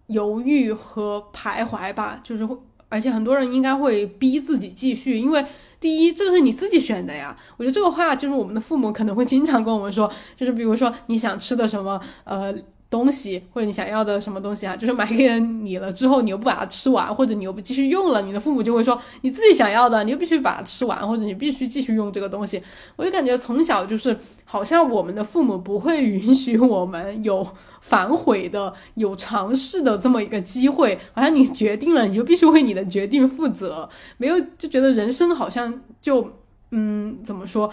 [0.08, 2.58] 犹豫和徘徊吧，就是会。
[2.90, 5.42] 而且很多人应该会逼自己继续，因为
[5.80, 7.34] 第一，这个是你自己选的呀。
[7.56, 12.54] 我觉得这个话就是我们的父母可能会经常跟我们说，就是比如说你想吃的什么，呃。
[12.90, 22.60] 东西或者你想要的什么东西啊，就是买给你了之后，你又不把它吃完，或者你又不继续用了，你的父母就会说你自己想要的，你又必须把它吃完，或者你必须继续用这个东西。
[22.96, 27.46] 我就感觉从小就是好像我们的父母不会允许我们有
[27.80, 36.28] 反悔的、有尝试的这么一个机会，好像你决定了，你就必须为你的决定负责，没有就觉得人生好像就
[36.72, 37.72] 嗯怎么说，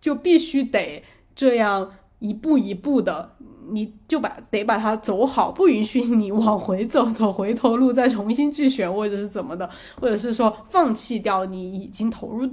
[0.00, 1.02] 就必须得
[1.34, 1.90] 这样
[2.22, 3.32] 一步一步的。
[3.70, 12.46] 你就把得把它走好，不允许你往回走，走回头路再重新去选，或者是怎么的，或者是说放弃掉你已经投入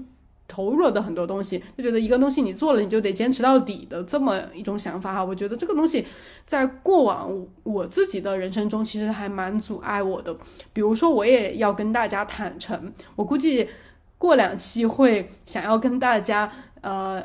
[0.47, 5.25] 投入了的很多东西，就觉得一个东西你做了你就得坚持到底的这么一种想法哈。
[5.25, 6.05] 我觉得这个东西
[6.45, 10.33] 在过往我自己的人生中其实还蛮阻碍我的。
[10.71, 13.67] 比如说，我也要跟大家坦诚，我估计
[14.19, 16.49] 过两期会想要跟大家
[16.81, 17.21] 呃。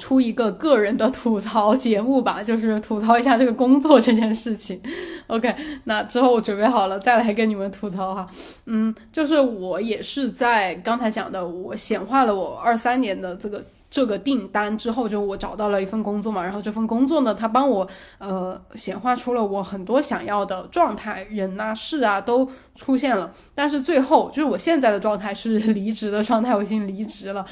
[0.00, 4.80] 出一个个人的吐槽节目吧， 就是吐槽一下这个工作这件事情。
[5.28, 8.28] OK，那之后我准备好了再来跟你们吐槽哈。
[8.66, 13.64] 嗯，就是我也是在刚才讲的，我显化了我二三年的这个。
[13.90, 17.86] 这个订单之后，就我找到了一份工作嘛，然后这份工作呢，它帮我
[18.18, 23.32] 呃显化出了我很多想要的状态，人啊事啊都出现了。
[23.52, 27.44] 但是最后就是我现在的状态是 离职的状态，我已经离职了，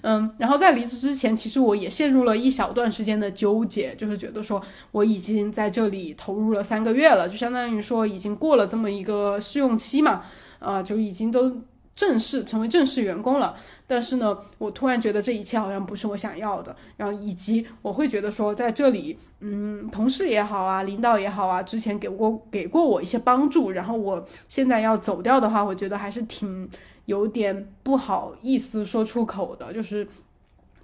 [0.00, 10.22] 嗯，然后在离职之前，其实我也陷入了一小段时间的纠结，就是觉得说我已经在这里投入了三个月了，就相当于说已经过了这么一个试用期嘛，
[10.58, 11.54] 啊，就已经都。
[11.94, 13.54] 正式成为正式员工了，
[13.86, 26.68] 但是呢，我突然觉得这一切好像不是我想要的，然后以及我会觉得说，在这里，嗯，同事也好啊，领导也好啊，之前给过给过我一些帮助，然后我现在要走掉的话，我觉得还是挺
[27.04, 30.08] 有点不好意思说出口的，就是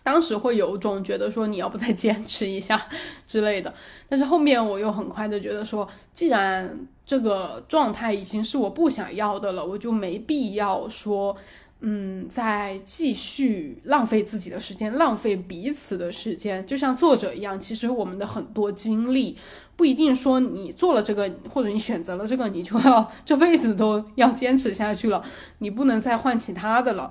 [0.03, 2.87] 当时会有种觉得说你要不再坚持一下
[3.27, 3.73] 之类的，
[4.09, 11.35] 但是后面我又很快的觉得说，既然这个状态已经是我不想要的了，我就没必要说，
[11.80, 16.66] 嗯，再继续浪费自己的时间，浪费彼此的时间。
[16.66, 19.35] 就像作者一样，其实我们的很多精力
[19.74, 25.24] 不一定说你做了这个或者你选择了这个，你就要这辈子都要坚持下去了，
[25.61, 27.11] 你不能再换其他的了。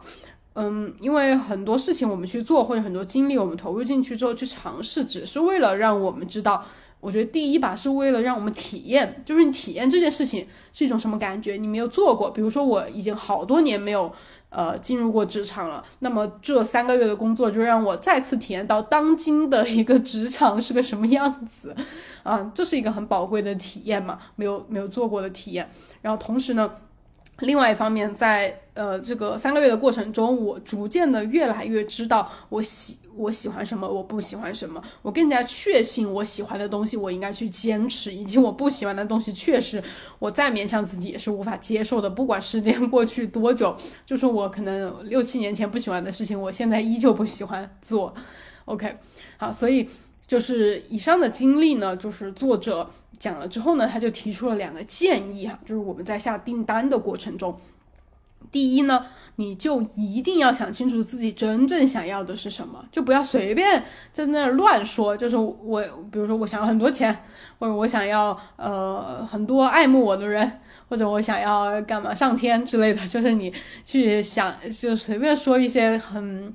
[0.54, 6.64] 嗯，因为很多事情我们去做，或者很多精力我们投入进去之后去尝试，只是为了让我们知道。
[7.00, 12.32] 我觉得第一把是为了让我们体验，就是你体验这件事情是一种什么感觉，你没有做过。
[12.32, 14.12] 比如说我已经好多年没有
[14.50, 21.76] 呃进入过职场了，那么这三个月的工作就让我再次体验到当今的一个职场是个什么样子
[22.24, 25.70] 啊，这是一个很宝贵的体验嘛，没有没有做过的体验。
[26.02, 26.72] 然后同时呢。
[27.42, 39.84] 另外一方面，在呃这个三个月的过程中，我逐渐的越来越知道我喜我喜欢什么，我不喜欢什么，我更加确信我喜欢的东西我应该去坚持，以及我不喜欢的东西确实
[40.20, 42.10] 我再勉强自己也是无法接受的。
[42.10, 43.76] 不管时间过去多久，
[44.06, 48.14] 就是我可能 六七年前不喜欢的事情，我现在依旧不喜欢做。
[48.66, 48.98] OK，
[49.38, 49.88] 好，所以
[50.26, 52.90] 就是以上的经历呢，就是作者。
[53.20, 57.58] 讲了之后呢，他就提出了两个建议哈，就是我们在下订单的过程中，
[58.52, 59.06] 第一呢，
[59.38, 65.16] 你就一定要想清楚自己真正想要的是什么，就不要随便在那乱说。
[65.16, 67.16] 就是我，比如说我想要很多钱，
[67.60, 70.60] 或者我想要呃很多爱慕我的人，
[70.90, 73.54] 或者我想要干嘛上天之类的，就是你
[73.86, 76.54] 去想，就随便说一些很。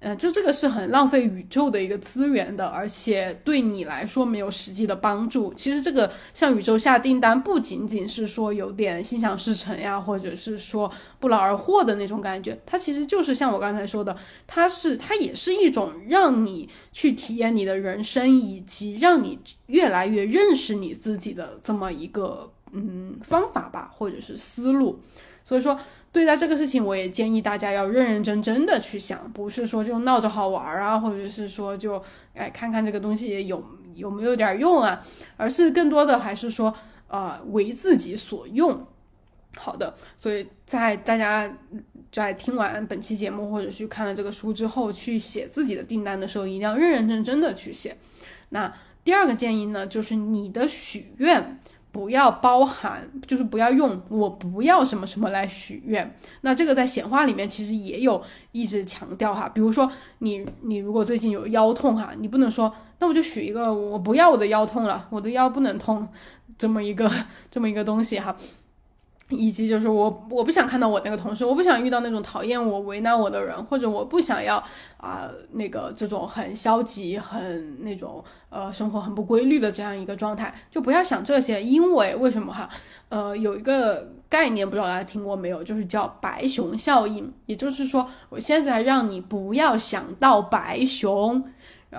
[0.00, 5.52] 嗯，就这个是很浪费宇宙的一个资源的，而且对你来说没有实际的帮助。
[5.54, 10.88] 其实这个向宇宙下订单，不仅仅是说有点心想事成呀，或者是说
[11.18, 19.36] 不劳而获的那种感觉，它其实就是像我刚才说的，它是它也是一种让你去体验你的人生，以及让你
[19.66, 25.00] 越来越认识你自己的这么一个嗯方法吧，或者是思路。
[25.44, 25.76] 所以说。
[26.18, 32.02] 对待这个事情，我也建议大家要认认真真的去想，不是说就闹着好玩啊，或者是说就
[32.34, 33.64] 哎看看这个东西有
[33.94, 35.00] 有没有点用啊，
[35.36, 36.74] 而是更多的还是说
[37.06, 38.84] 啊为自己所用。
[39.56, 41.48] 好的，所以在大家
[42.10, 47.96] 在听完本期节目或者去看了这个书之后，去写自己的订单的时候，一定要认认真真的去写。
[48.48, 51.60] 那第二个建议呢，就是你的许愿。
[51.90, 56.14] 不要包含，就是不要用我不要什么什么来许愿。
[56.42, 58.22] 那这个在显化里面其实也有
[58.52, 66.06] 一直强调哈，比如说你你如果最近有腰痛哈，你不能说那我就许一个我不要我的腰痛了，我的腰不能痛
[66.56, 67.10] 这么一个
[67.50, 68.36] 这么一个东西哈。
[69.30, 74.56] 以及就是我我不想看到我那个同事，我不想遇到那种讨厌我、为难我的人，或者我不想要
[74.96, 82.68] 啊那个这种很消极、很那种呃生活很不规律的这样一个状态，就不要想这些，因为为什么哈？
[83.10, 91.44] 呃，有一个概念不知道大家听过没有，就是叫白熊效应，也就是说，我现在让你不要想到白熊，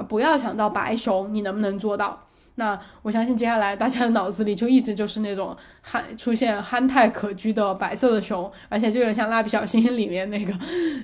[0.08, 2.26] 不要想到白熊，你能不能做到？
[2.60, 10.54] 那我相信接下来大家的脑子里就一直就是那种憨出现憨态可掬的白色的熊，而且就有点像蜡笔小新里面那个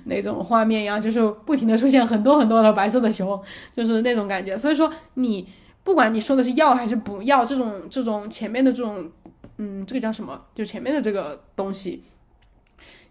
[0.03, 3.41] 那种画面一样，就是不停的出现很多很多的白色的熊，
[3.76, 4.58] 就是那种感觉。
[4.58, 5.47] 所以说你
[5.84, 9.10] 不管你说的是要还是不要，这种这种前面的这种
[9.58, 10.39] 嗯，这个叫什么？
[10.53, 12.03] 就前面的这个东西。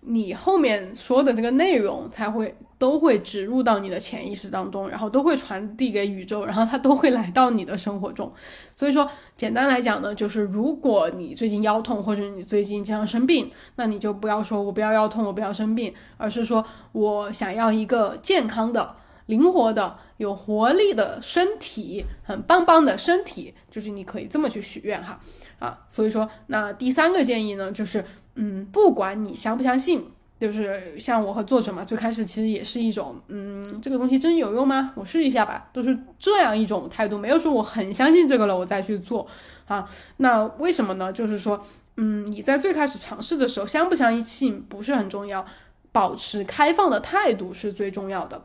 [0.07, 8.31] 你后面说的这个内容才会都会植入到你的潜意识当中，然后都会传递给宇宙，然后它都会来到你的生活中。
[8.77, 18.97] 所以说，简单来讲呢，就是如果你最近腰痛，或者你最近经常生病，那你就不要说我不要腰痛，我不要生病，而是说我想要一个健康的、
[19.27, 25.19] 灵活的、有活力的身体，很棒棒的身体，就是你可以这么去许愿哈
[25.59, 25.79] 啊。
[25.89, 28.05] 所以说，那第三个建议呢，就是。
[28.37, 30.05] 嗯，不管你相不相信，
[30.41, 34.93] 就是像我和作者嘛，最开始其实也是一种，嗯，这个东西真有用吗？
[34.97, 39.27] 我试一下吧，都是这样一种态度，没有说我很相信这个了，我再去做
[39.67, 39.89] 啊。
[40.19, 41.13] 那为什么呢？
[41.13, 41.65] 就是说，
[41.97, 45.47] 嗯，你在最开始尝试的时候，相不相信不是很重要，
[45.93, 48.43] 保持开放的态度是最重要的。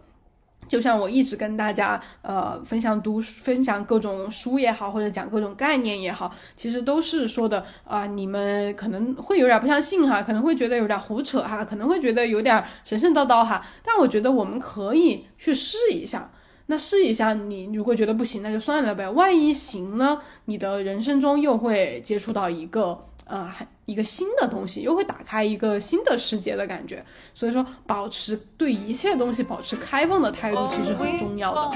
[0.70, 13.66] 就像我一直跟大家呃分享读分享各种书也好，或者讲各种概念也好，其实都是说的啊，你们可能会有点不相信哈，可能会觉得有点胡扯哈，可能会觉得有点神神叨叨哈。
[13.84, 16.32] 但我觉得我们可以去试一下，
[16.68, 19.10] 那试一下，你如果觉得不行，那就算了呗。
[19.10, 20.22] 万一行呢？
[20.46, 23.52] 你的人生中又会接触到一个呃
[23.90, 27.04] 一个新的东西，又会打开一个新的世界的感觉。
[27.34, 31.76] 所以说，保持对一切东西保持开放的态度，其实很重要的。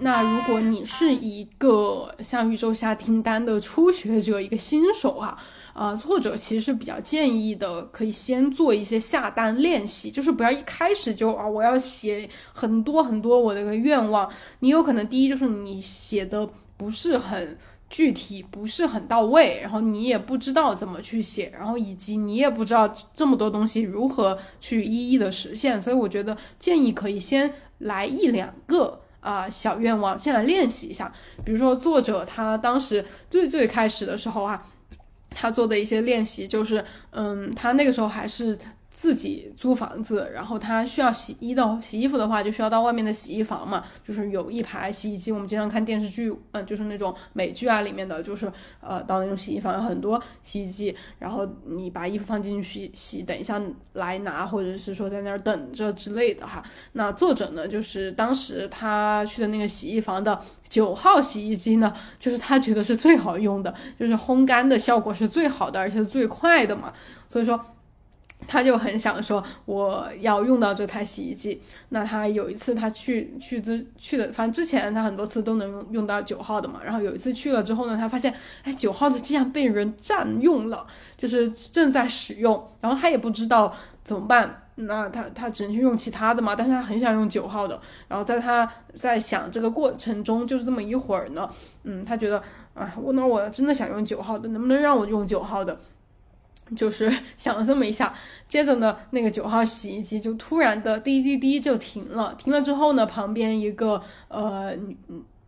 [0.00, 5.38] 那如果你是一个像宇宙下订单的初学者，一个新手啊，
[5.74, 14.30] 呃，作者其实是比较建议的，可以先做一些下单练习，就是不要一开始就啊，我要写很多很多我的个愿望，
[14.60, 17.56] 你有可能第一就是你写的不是很
[17.88, 29.00] 具体，不是很到位，然后你也不知道怎么去写，然后以及你也不知道这么多东西如何去一一的实现，所以我觉得建议可以先来一两个。
[29.26, 31.12] 啊，小愿望，先来练习一下。
[31.44, 34.64] 比如说，作者他当时最最开始的时候啊，
[35.30, 38.56] 他做的一些练习就是，嗯，他那个时候还是。
[38.96, 45.30] 自己租房子，然后他需要洗衣的洗衣服的话，就需要到外面的洗衣房嘛，就是有一排洗衣机。
[45.30, 53.60] 我们经常看电视剧，嗯，就是那种美剧啊里面的，就是呃，到那种洗衣房有很多洗衣机，然后你把衣服放进去洗，等一下
[53.92, 56.62] 来拿，或者是说在那儿等着之类的哈。
[56.92, 60.40] 那作者呢，就是当时他去的那个洗衣房的
[60.70, 66.94] 九号洗衣机呢，就是他觉得是最好用的，就是烘干的效果是最好的，而且是最快的嘛，
[67.28, 67.60] 所以说。
[68.48, 71.60] 他就很想说我要用到这台洗衣机。
[71.88, 76.80] 那他有一次他去去之去的，反正之前他很多次都能用用到九号的嘛。
[76.84, 78.32] 然后有一次去了之后呢，他发现
[78.62, 82.68] 哎九号的竟然被人占用了，就是正在使用。
[82.80, 83.74] 然后他也不知道
[84.04, 86.54] 怎么办，那他他只能去用其他的嘛。
[86.54, 87.80] 但是他很想用九号的。
[88.06, 91.48] 然后在他在想这个过程中，就是这么一会儿呢，
[91.82, 92.40] 嗯，他觉得
[92.74, 95.76] 啊，我那我真的想用九号的，能不能让我用九号的？
[96.74, 98.12] 就是 想了这么一下，
[98.48, 102.34] 接着呢，那个九号洗衣机就突然的滴滴滴就停了。
[102.36, 104.74] 停了之后呢，旁边一个呃，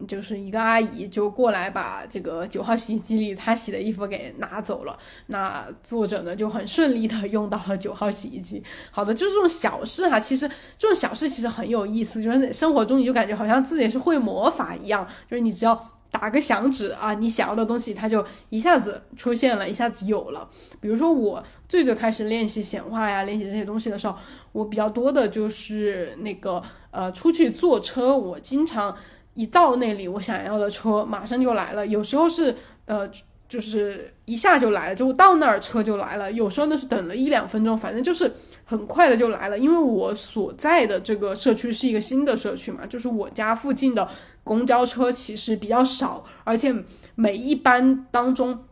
[0.06, 4.96] 就是一个阿姨就过来把这个九号洗衣机里她洗的衣服给拿走了。
[5.26, 8.62] 那作者呢就很顺利的用到了九号洗衣机。
[8.92, 10.48] 好的，就是这种小事哈，其实
[10.78, 15.97] 这种小事其实很有意思，就是生活中你就感觉好像自己是会魔法一样，就是你只要。
[16.18, 20.48] 打个响指啊，你想要的东西它就一下子出现了，一下子有了。
[20.80, 24.16] 比如说我最最开始练习显化呀，练习这些东西的时候，
[24.52, 28.96] 我比较多的就是那个呃，出去坐车，我经常
[29.34, 31.86] 一到那里，我想要的车马上就来了。
[31.86, 32.56] 有时候是
[32.86, 33.08] 呃。
[33.48, 36.30] 就是一下就来了，就到那儿车就来了。
[36.30, 38.30] 有时候呢是等了一两分钟，反正就是
[38.68, 39.58] 很快的就来了。
[39.58, 44.06] 因为我所在的这个社区是一个新的社区嘛，就是我家附近的
[44.44, 46.74] 公交车其实比较少，而且
[47.14, 48.66] 每一班当中，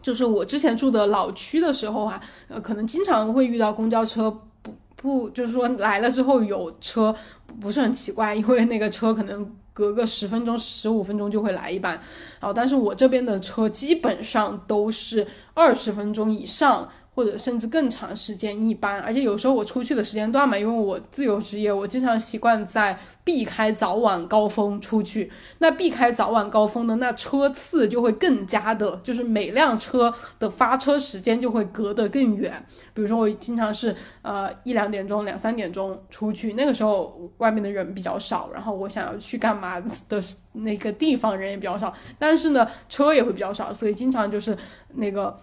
[0.00, 2.18] 就是我之前住的老区的时候啊，
[2.48, 4.30] 呃，可能经常会遇到公交车
[4.62, 7.14] 不不，就是说来了之后有车
[7.60, 9.54] 不是很奇怪，因为那个车可能。
[9.74, 11.94] 隔个十分钟、十五分钟就会来一班，
[12.38, 16.88] 然后但是我这边的车基本上都是二十分钟以上。
[17.14, 25.30] 或者甚至更长时间一般，而且有时候我出去的时间段嘛，因为我自由职业，我经常习惯在避开早晚高峰出去。
[25.58, 32.52] 那避开早晚高峰的那车次就会更加的，就是每辆车的发车时间就会隔得更远。
[32.92, 40.20] 比如说我经常是呃一两点钟、两三点钟出去，那个时候外面的人比较少，然后我想要去干嘛的
[40.52, 44.58] 那个地方人也比较少，但是呢车也会比较少，所以经常就是
[44.94, 45.38] 那个。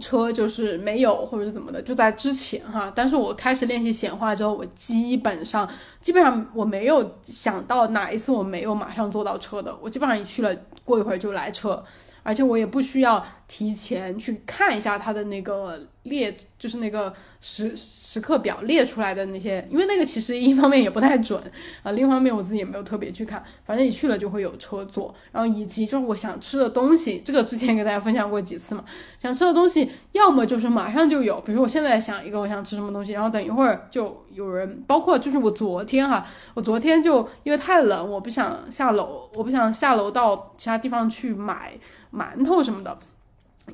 [0.00, 2.92] 车就是没有或者是怎么的，就在之前哈。
[2.94, 5.68] 但是我开始练习显化之后，我基本上
[6.00, 9.74] 基本上我没有想到哪一次我没有马上坐到车的。
[9.80, 11.82] 我基本上一去了，过一会儿就来车，
[12.22, 17.14] 而且我也不需要提前去看一下它的那个列，就是那个。
[17.38, 21.40] 时时刻表列出来的那些，因为那个其实一方面也不太准
[21.84, 28.84] 啊， 另一方面我自己也没有特别去看，反正你去了就会有车坐，然后以及就是我想吃的东西，这个之前给大家分享过几次嘛，
[29.22, 41.78] 想吃的东西要么就是马上就有，比如我现在想一个我想吃什么东西，然后等一会儿就有人，包括就是我昨天哈，我昨天就因为太冷，我不想下楼，我不想下楼到其他地方去买
[42.12, 42.98] 馒头什么的。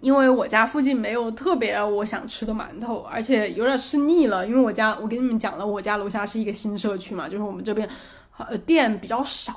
[0.00, 4.46] 因为我家附近没有特别我想吃的馒头，而且有点吃腻了。
[4.46, 7.88] 因为我家，我跟你们讲了，我家楼下是一个新社区嘛，就是我们这边，
[8.38, 9.52] 呃，店比较少，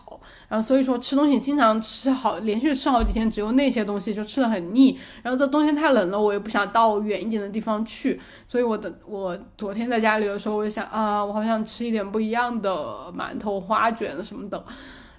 [0.49, 4.99] 然后所以说吃东西经常吃好，连续吃好几天，只有那些东西就吃的很腻。
[5.23, 12.71] 然后这冬天太冷了，我也不想到远一点的地方去，所以我的我昨天在家里的时候，我就想啊，我好想吃一点不一样的
[13.17, 14.63] 馒头、花卷什么的。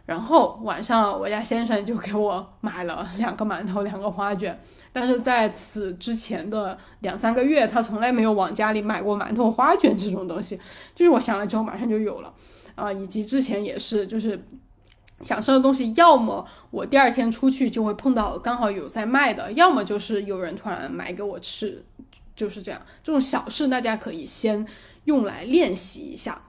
[0.06, 4.58] 然后晚上我家先生就给我买了两个馒头，两个花卷。
[4.92, 10.58] 但是在此之前的两三个月，他从来没有往家里买过馒头、花卷这种东西。
[10.94, 12.32] 就是我想了之后，马上就有了
[12.76, 12.92] 啊。
[12.92, 14.40] 以及之前也是，就是
[15.22, 21.84] 想吃的东西，要么我第二天出去就会碰到刚好有在卖的，要么就是有人突然买给我吃，
[22.36, 22.80] 就是这样。
[23.02, 24.64] 这种小事大家可以先
[25.04, 26.40] 用来练习一下。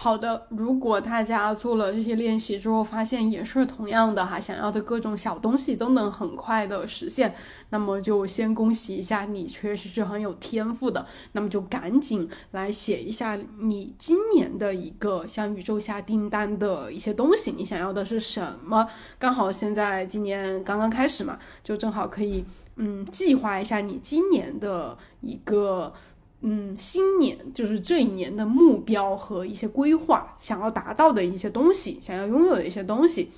[0.00, 7.34] 好的，如果大家做了这些练习之后，发现也是同样的哈，想要的各种小东西都能很快的实现，
[7.70, 11.04] 那么就先恭喜一下你，确实是很有天赋的。
[11.32, 18.88] 那么就赶紧来写一下你今年的一个向宇宙下订单的一些东西，你想要的是什么？
[19.18, 22.44] 刚好现在今年刚刚开始嘛，就正好可以
[22.76, 25.92] 嗯计划一下你今年的一个。
[26.40, 33.30] 嗯，新年就是这一年的目标和一些规划，想要达到的一些东西，想要拥有的一些东西，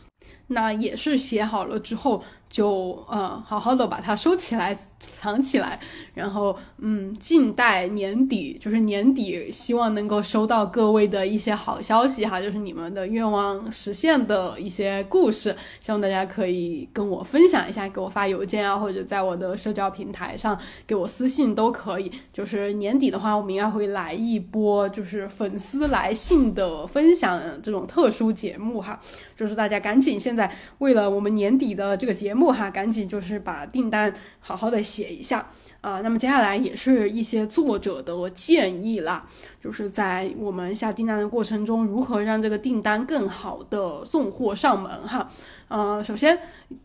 [0.48, 2.22] 那也是写好了之后。
[2.51, 5.78] 就呃好好的把它收起来藏起来，
[6.12, 22.11] 然后嗯静待年底，就是年底希望能够收到各位的一些好消息哈，就是你们的愿望实现的一些故事，希望大家可以跟我分享一下，给我发邮件啊，或者在我的社交平台上给我私信都可以。
[22.32, 28.98] 就是年底的话，我们应该会来一波就是粉丝来信的分享这种特殊节目哈，
[29.36, 32.39] 就是大家赶紧现在为了我们年底的这个节目。
[32.41, 35.47] 不哈，赶紧就是把订单好好的写一下
[35.82, 36.01] 啊。
[36.01, 39.24] 那么接下来也是一些作者的建议啦，
[39.62, 45.30] 就是在我们下订单的过程中，如何让这个订单更好的送货上门哈。
[45.68, 46.36] 呃，首先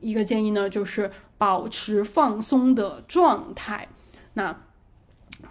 [0.01, 3.88] 一个建议呢，就是保持放松的状态。
[4.34, 4.56] 那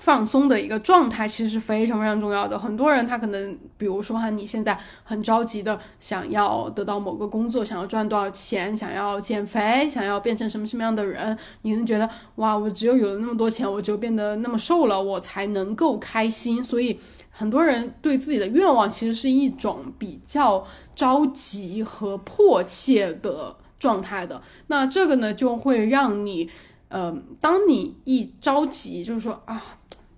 [0.05, 2.59] 放松的一个状态其实是非常非常重要的。
[2.59, 16.63] 很多人他可能，比如说哈，你现在很着急的想要得到某个工作，想要赚多少钱，想要减肥，想要变成什么什么样的人，你可能觉得哇，我只有有了那么多钱，我就变得那么瘦了，我才能够开心。
[16.63, 17.01] 所以
[17.31, 24.43] 很多人对自己的愿望其实是一种比较着急和迫切的状态的。
[24.67, 26.51] 那这个呢，就会让你。
[26.91, 29.74] 嗯，当你一着急，就是说啊，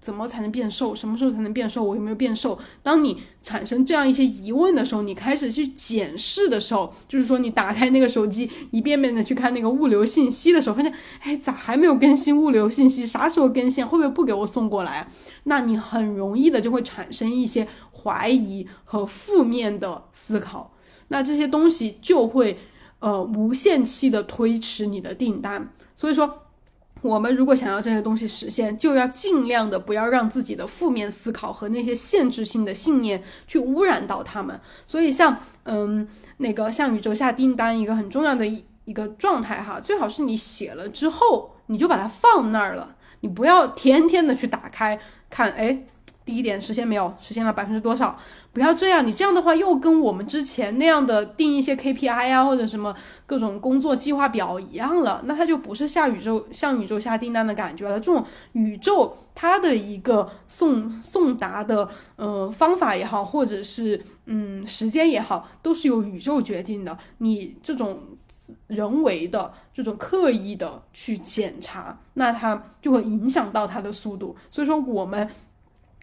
[0.07, 0.95] 怎么才能变瘦？
[0.95, 1.83] 什么时候才能变瘦？
[1.83, 2.57] 我有没有变瘦？
[2.81, 13.05] 当你产生这样一些疑问的时候，你开始去检视的时候，就是说你打开那个手机，一遍遍的去看那个物流信息的时候，发现，哎，咋还没有更新物流信息？
[13.05, 13.85] 啥时候更新？
[13.85, 15.09] 会不会不给我送过来？
[15.43, 20.73] 那你很容易的就会产生一些怀疑和负面的思考，
[21.09, 22.57] 那这些东西就会
[23.01, 25.73] 呃无限期的推迟你的订单。
[25.97, 26.46] 所以说。
[27.03, 34.59] 我们如果想要这些东西实现，就要尽量的不要让自己的负面思考和那些限制性的信念去污染到他们。
[34.87, 44.99] 所以，像嗯，那个向宇宙下订单，一个很重要的一一个状态哈，最好是你写了之后，你就把它放那儿了，你不要天天的去打开
[45.31, 45.85] 看，哎。
[46.25, 47.15] 第一点实现没有？
[47.21, 48.19] 实现了百分之多少？
[48.57, 52.97] 不要这样，你这样的话又跟我们之前那样的定一些 KPI 啊，或者什么
[53.27, 58.01] 各种工作计划表一样了，那它就不是下宇宙向宇宙下订单的感觉了。
[58.01, 61.87] 这种宇宙它的一个送送达的
[62.17, 66.97] 呃方法也好，或者是嗯时间也好，都是由宇宙决定的。
[67.19, 68.01] 你这种
[68.69, 74.35] 人为的这种刻意的去检查，那它就会影响到它的速度。
[74.51, 75.29] 所以说我们。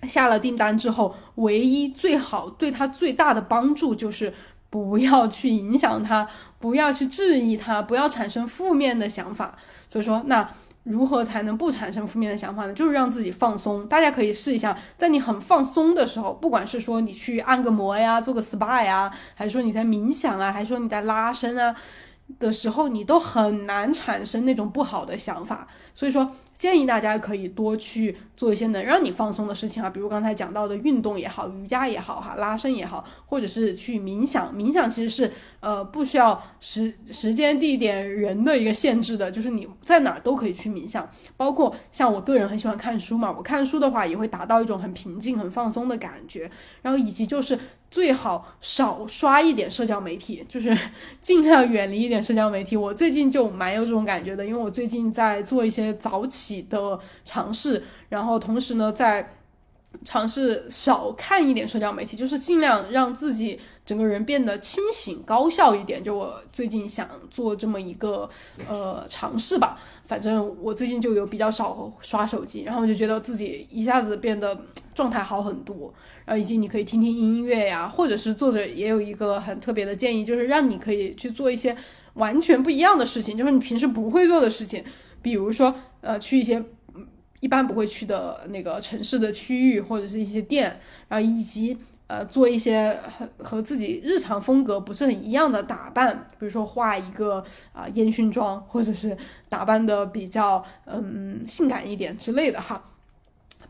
[0.07, 4.33] 下了订单之后，唯一最好对他最大的帮助就是
[4.69, 6.27] 不要去影响他，
[6.59, 9.55] 不要去质疑他，不要产生负面的想法。
[9.89, 10.49] 所以说，那
[10.83, 12.73] 如何才能不产生负面的想法呢？
[12.73, 13.87] 就是让自己放松。
[13.87, 21.73] 大家可以试一下，在你很放松的时候，不管是说你去按个摩呀，做个 SPA 呀，还是说你在冥想啊，还是说你在拉伸啊
[22.39, 25.67] 的时候，你都很难产生那种不好的想法。
[25.93, 26.31] 所以说。
[26.55, 34.55] 建议大家可以多去做一些能让你放松的事情啊，比如刚才讲到的运动也好，瑜伽也好，哈，拉伸也好，或者是去冥想。
[34.55, 41.09] 冥想其实是呃不需要时时间、地点、人的一个限制的，就是你在哪都可以去冥想。
[41.35, 46.49] 包括像我个人很喜欢看书嘛，我看书的话也会达到一种很平静、很放松的感觉。
[46.81, 47.59] 然后以及就是
[47.93, 50.75] 最好少刷一点社交媒体， 就是
[51.21, 52.75] 尽量远离一点社交媒体。
[52.75, 56.63] 我最近就蛮有这种感觉的，因为我最近在做一些早起。
[56.69, 59.35] 的尝试，然后同时呢，在
[60.03, 66.03] 尝试少看一点社交媒体，就是尽量让自己整个人变得清醒、高效一点。
[66.03, 68.29] 就我最近想做这么一个
[68.67, 75.93] 呃尝试吧，反正我最近就有比较少刷手机，然后我就觉得自己一下子变得状态好很多。
[76.25, 81.75] 然后以及你可以听听音乐呀，或者是作者也有一个很特别的建议，就是让你可以去做一些
[82.15, 84.83] 完全不一样的事情，就是你平时不会做的事情，
[85.21, 86.63] 比如说呃去一些。
[87.43, 90.79] 一般不会去的那个城市的区域或者是一些店，
[91.09, 91.77] 然后以及
[92.07, 99.17] 呃做一些和和自己日常风格不是很一样的打扮，比如说画一个啊烟熏妆，或者是
[99.49, 102.81] 打扮的比较嗯性感一点之类的哈。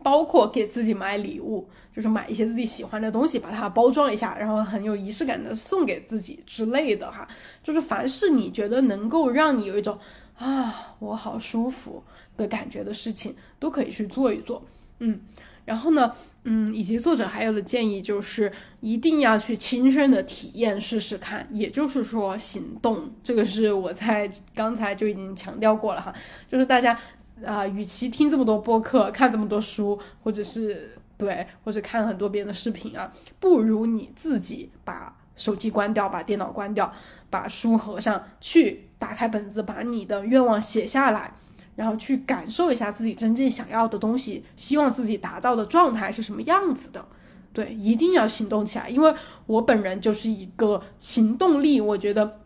[0.04, 7.28] 包括给自己买礼物，就是买一些自己喜欢的东西，把它包装一下，然后很有仪式感的送给自己之类的哈。
[7.64, 9.98] 就是凡是你觉得能够让你有一种
[10.38, 12.04] 啊我好舒服。
[12.36, 14.66] 的感觉的事情都可以去做一做，
[15.00, 15.20] 嗯，
[15.66, 16.12] 然后呢，
[16.44, 26.14] 嗯，以及作者还有的建议就是一定要去亲身的体验试试看，也就是说行动，这个是我在刚才就已经强调过了哈，
[26.52, 26.98] 就是大家
[27.46, 36.92] 啊，与其听这么多播客，看这么多书，或者是对，或者看很多别人的视频啊，不如你自己把手机关掉，把电脑关掉，
[37.30, 41.34] 把书合上去，打开本子，把你的愿望写下来。
[41.76, 47.06] 然后去感受一下自己真正想要的东西，希望自己达到的状态是什么样子的。
[47.52, 49.14] 对，一定要行动起来，因为
[49.46, 52.40] 我本人就是一个行动力，我觉得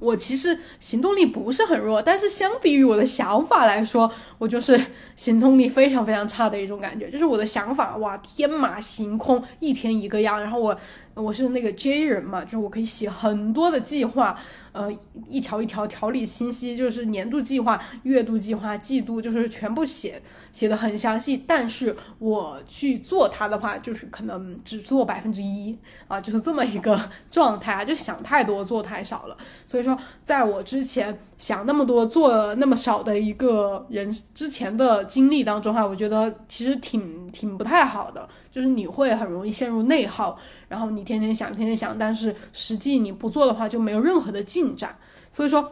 [0.00, 4.80] 我其实行动力不是很弱，但是相比于我的想法来说，我就是
[5.14, 7.10] 行动力非常非常差的一种感觉。
[7.10, 10.76] 就是我的想法哇，天马行空，一天一个样，然后我。
[11.14, 14.38] 我是那个 J 人嘛，就是我可以写很多的计划，
[14.72, 14.90] 呃，
[15.26, 21.44] 一条一条条理清晰，就是年度计划、月度计划、季度，就是全部写写的很详细。
[21.46, 25.76] 但是我去做它的话，就是可能只做百分之一
[26.08, 26.98] 啊，就是这么一个
[27.30, 29.36] 状态啊，就想太多，做太少了。
[29.66, 40.38] 所以说，在我之前想那么多，做那么少的一个人之前的经历当中哈，我觉得其实挺挺不太好的，就是你会很容易陷入内耗。
[40.68, 44.94] 然后你天天想，天天想，但是实际你不做的话，就没有任何的进展。
[45.32, 45.66] 所以说，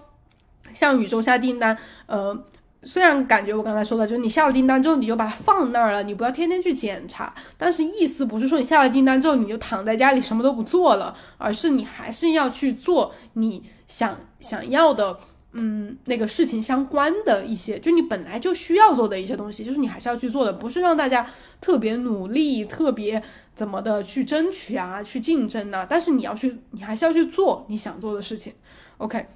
[0.72, 2.34] 像宇宙下订单，呃，
[2.82, 7.34] 虽然感觉我刚才说的，就是你下了订单之后，你就把它放那儿了，你不要天天去检查。
[7.58, 15.14] 但是意思不是说你下了订单之后，你就躺在家里什么都不做了，而是你还是要去做你想想要的。
[15.58, 21.28] 嗯，那个事情相关的一些，就你本来就需要做的一些东西，就是你还是要去做的，不是让大家
[21.60, 23.22] 特别努力、特别
[23.54, 25.86] 怎么的去争取啊、去竞争呐。
[25.88, 28.52] 但是你要去，你还是要去做你想做的事情。
[28.98, 29.26] OK，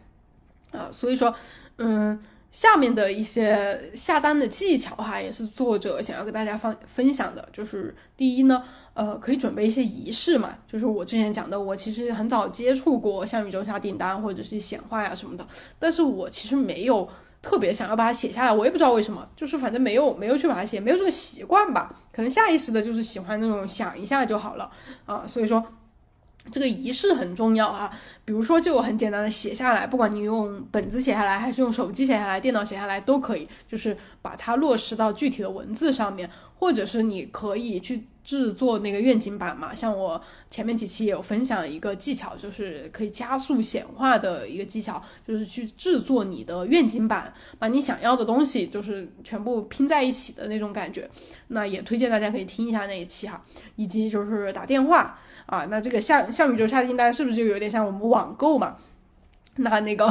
[0.70, 1.34] 啊，所以说，
[1.78, 2.18] 嗯。
[2.52, 7.48] 下面的一些下单的技巧哈，也是作者想要跟大家分分享的。
[7.50, 8.62] 就是第一呢，
[8.94, 10.54] 呃，可以准备一些仪式嘛。
[10.70, 15.46] 就是我之前讲的，我其实很早接触过向宇宙下订单或者是显化呀什么的，
[15.78, 17.08] 但是我其实没有
[17.40, 18.52] 特别想要把它写下来。
[18.52, 21.94] 我也不知道为什么，就是反正没有没有去把它写，没有这个习惯吧。
[22.12, 24.70] 可能下意识的就是喜欢那种想一下就好了
[25.06, 25.24] 啊。
[25.26, 25.64] 所以说。
[26.50, 36.28] 这个仪式很重要啊，比如说就很简单的写下来，不管你用本子写下来，还是用手机写下来，电脑写下来都可以，就是把它落实到具体的文字上面，
[36.58, 39.74] 或者是你可以去制作那个愿景板嘛。
[39.74, 40.20] 像我
[40.50, 51.08] 前面几期也有分享一个技巧，就是可以加速显化的一个技巧，就是去制作你的愿景板，把你想要的东西就是全部拼在一起的那种感觉。
[51.48, 53.42] 那也推荐大家可以听一下那一期哈，
[53.76, 55.18] 以及就是打电话。
[55.46, 58.76] 啊，那这个像像宇宙下订单是不是就有点像我们网购嘛？
[59.56, 60.10] 那那个，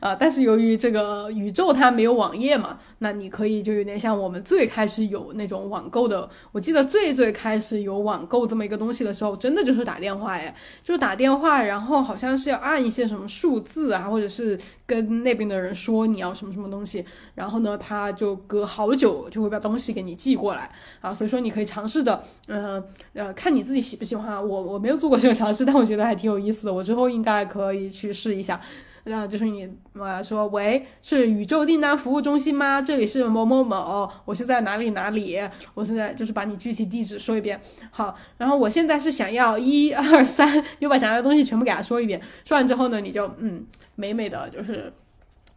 [0.00, 6.28] 呃，但是由于这个宇宙它没有网页嘛，那你可以就有点像我们最开始有那种网购的。
[6.50, 17.04] 我记得最最开始有网购这么一个东西的时候，真的就是打电话哎，就是打电话，然后好像是要按一些什么数字啊，或者是跟那边的人说你要什么什么东西，
[17.36, 20.68] 然后呢，他就隔好久就会把东西给你寄过来
[21.00, 21.14] 啊。
[21.14, 22.82] 所以说你可以尝试着，嗯
[23.14, 24.36] 呃，看你自己喜不喜欢。
[24.36, 28.60] 我我没有做过这个尝试，但我觉得还挺有意思的，我之后应该可以去试一下。
[29.04, 32.82] 那就是你，我说喂，是宇宙订单服务中心吗？
[32.82, 35.40] 这里是某某某，我是在哪里哪里？
[35.74, 37.60] 我现在就是把你具体地址说一遍。
[37.90, 42.20] 好，然后我现在是想要一二三，又把想要的东西全部给他说一遍。
[42.44, 43.64] 说完之后呢，你就嗯，
[43.96, 44.92] 美美的就是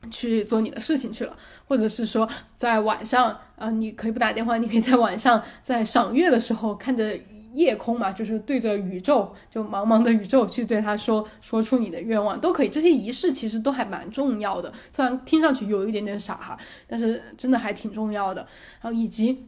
[0.10, 1.36] 去做你的事情去了，
[1.68, 7.20] 或者是说在晚上，呃，你可以不打电话，你可以在晚上在赏月的时候看着。
[7.54, 12.70] 夜空嘛，就是对着宇宙，就茫茫的宇宙去对他说，说出你的愿望都可以。
[12.70, 18.46] 这些仪式其实都还蛮重要的，虽然听上去有一点点傻哈，但是真的还挺重要的。
[18.82, 19.46] 然后以及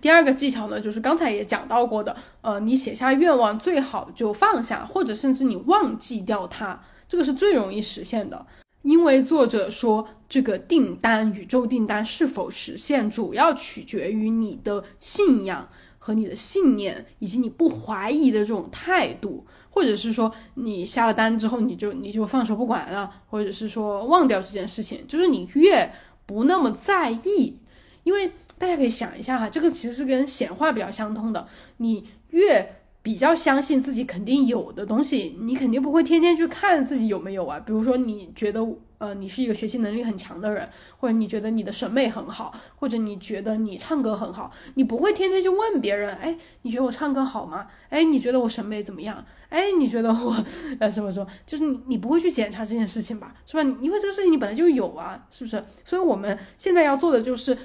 [0.00, 8.46] 第二个技巧呢，就是刚才也讲到过的，呃，你写下愿望最好就放下，或者甚至你忘记掉它，这个是最容易实现的。
[8.82, 15.68] 因为作者说，这个订单宇宙订单是否实现，主要取决于你的信仰
[16.04, 25.88] 和你的信念，以及你不怀疑的这种态度，或者是说你下了单之后你就你就放手不管了，或者是说忘掉这件事情，就是你越
[26.26, 27.56] 不那么在意，
[28.02, 28.32] 因为。
[28.58, 31.48] 大家可以想一下哈，这个其实是跟显化比较相通的。
[31.78, 37.58] 你越比较相信自己肯定有的东西，你肯定不会天天去看自己有没有啊。
[37.58, 38.64] 比如说，你觉得
[39.02, 47.66] 呃你是一个学习能力很强的人，或者你觉得你的审美很好，或者你觉得你唱歌很好，你不会天天去问别人，哎，你觉得我唱歌好吗？
[47.88, 49.24] 哎，你觉得我审美怎么样？
[49.48, 50.36] 哎，你觉得我
[50.78, 51.26] 呃什么什么？
[51.44, 53.34] 就是你你不会去检查这件事情吧？
[53.44, 53.76] 是吧？
[53.80, 55.64] 因为这个事情你本来就有啊，是不是？
[55.84, 57.58] 所以我们现在要做的就是。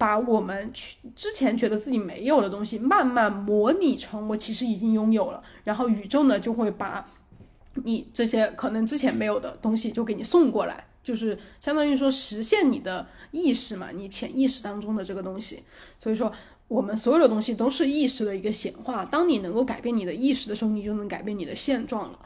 [0.00, 7.04] 把我们去之前觉得自己没有的东西，慢慢模拟成我其实已经拥有了，然后宇宙呢就会把
[7.84, 15.62] 你这些可能之前没有的东西就给你送过来，就是相当于说实现你的意识嘛，你潜意识当中的这个东西。
[15.98, 16.32] 所以说，
[16.68, 19.04] 我们所有的东西都是意识的一个显化。
[19.04, 22.18] 当你能够改变你的意识的时候，你就能改变你的现状了。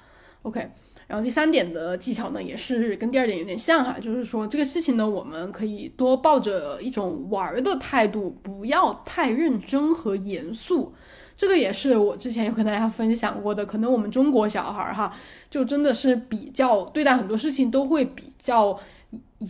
[0.42, 0.70] OK。
[1.08, 10.94] 然后第三点的技巧呢，也是跟第二点有点像哈，就是说这个事情呢，我们可以多抱着一种玩的态度，不要太认真和严肃。
[11.36, 15.12] 这个也是我之前有跟大家分享过的，可能我们中国小孩哈，
[15.50, 18.78] 就真的是比较对待很多事情都会比较。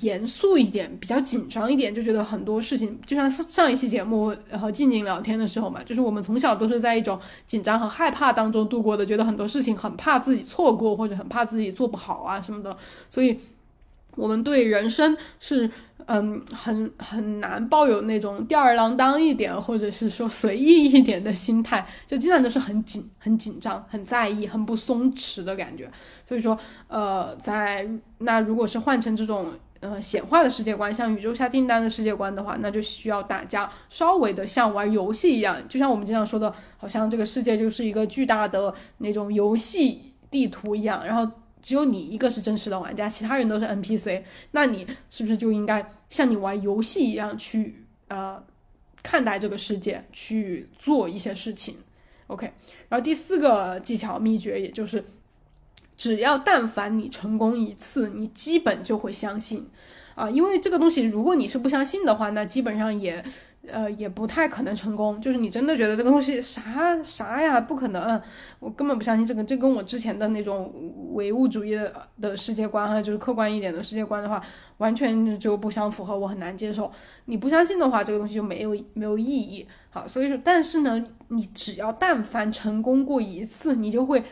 [0.00, 12.74] 严肃一点，比较紧张一点，就觉得很多事情，就像上一期节目和静静聊天的时候嘛，就是我们从小都是在一种紧张和害怕当中度过的，觉得很多事情很怕自己错过，或者很怕自己做不好啊什么的，
[13.10, 13.38] 所以
[14.16, 15.70] 我们对人生是
[16.06, 25.90] 嗯很很难抱有那种吊儿郎当一点，或者是说随意一点的心态，就经常都是很紧、很紧张、很在意、很不松弛的感觉。
[26.26, 27.88] 所以说，呃，在
[28.18, 29.52] 那如果是换成这种。
[29.82, 40.00] 呃，显化的世界观，像宇宙下订单的世界观的话，那就需要大家稍微的像玩游戏一样，就像我们经常说的，好像这个世界就是一个巨大的那种游戏
[40.30, 41.28] 地图一样，然后
[41.62, 48.42] 只有你一个是真实的玩家，其他人都是 NPC，那你是不是就应该像你玩游戏一样去呃
[49.02, 51.76] 看待这个世界，去做一些事情
[52.26, 52.52] ？OK，
[52.88, 55.02] 然后第四个技巧秘诀，也就是。
[55.94, 59.68] 只要但凡你成功一次，你基本就会相信，
[60.16, 63.24] 啊，因为这个东西，如果你是不相信的话，那基本上也，
[63.68, 65.20] 呃，也不太可能成功。
[65.20, 68.20] 就是你真的觉得这个东西啥啥呀，不可能，
[68.58, 69.42] 我根本不相信这个。
[69.44, 70.72] 这跟我之前的那种
[71.12, 74.42] 唯物主义的的世界观哈，就是客观一点的世界观的话，
[74.78, 76.90] 完全就不相符合，我很难接受。
[77.26, 79.66] 你不相信的话，这个东西就没有没有意义。
[79.90, 84.22] 好，所以说，但是呢，你只要但凡成功过一次，你就会。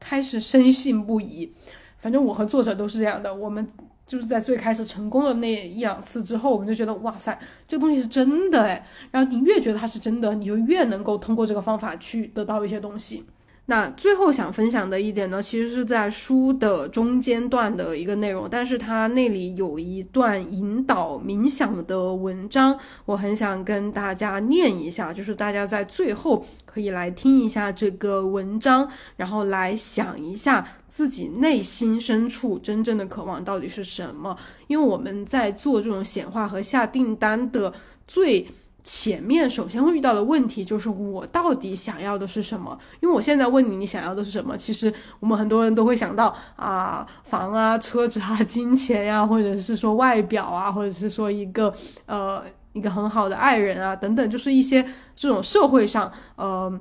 [0.00, 1.52] 开始深信不疑，
[2.00, 3.34] 反正我和作者都是这样的。
[3.34, 3.66] 我们
[4.06, 8.86] 就是在最开始成功的那一两次之后，我们就觉得哇塞，这个东西是真的哎。
[9.10, 13.24] 然后你越觉得它是真的，你就越能够通过这个方法去得到一些东西。
[13.70, 34.34] 那最后想分享的一点呢，其实是在书的中间段的一个内容，但是它那里有一段引导冥想的文章，我很想跟大家念一下，就是大家在最后可以来听一下这个文章，然后来想一下自己内心深处真正的渴望到底是什么，
[34.68, 37.74] 因为我们在做这种显化和下订单的
[38.06, 38.48] 最。
[38.90, 42.78] 前面首先会遇到的问题就是我到底想要的是什么？
[43.00, 44.56] 因为我现在问你，你想要的是什么？
[44.56, 51.70] 其实我们很多人都会想到啊，房啊、车子啊、金钱呀，或者是说外表啊，或者是说一个
[52.06, 54.82] 呃一个很好的爱人啊等等，就是一些
[55.14, 56.80] 这种社会上呃。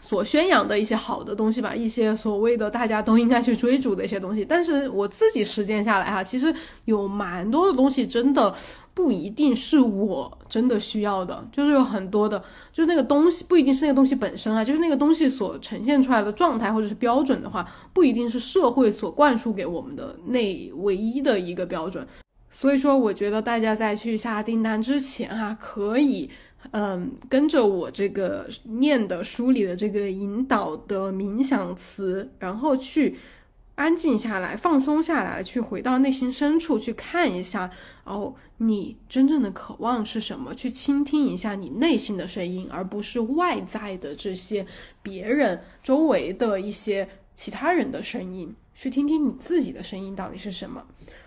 [0.00, 4.44] 所宣扬的一些好的东西吧，一些所谓的大家都应该去追逐的一些东西。
[4.44, 8.54] 但是我自己实践下来哈，其实有蛮多的东西真的
[8.94, 12.38] 不一定是我真的需要的，就是有很多的，
[12.72, 22.06] 就是那个东西不一定是那个东西本身啊，就是那个东西所呈现出来的状态或者是标准的话，不一定是社会所灌输给我们的那唯一的一个标准。
[22.48, 26.30] 所以说，我觉得大家在去下订单之前哈，可以。
[26.72, 33.16] 嗯，跟着我这个念的书里的这个引导的冥想词，然后去
[33.74, 37.70] 安静下来、放松下来，去回到内心深处去看一下
[38.04, 40.54] 哦，你真正的渴望是什么？
[40.54, 44.66] 去倾听一下你内心的声音，而不是外在的这些
[45.02, 50.82] 别人周围的一些其他人的声音，去听听你自己的声音到底是什么。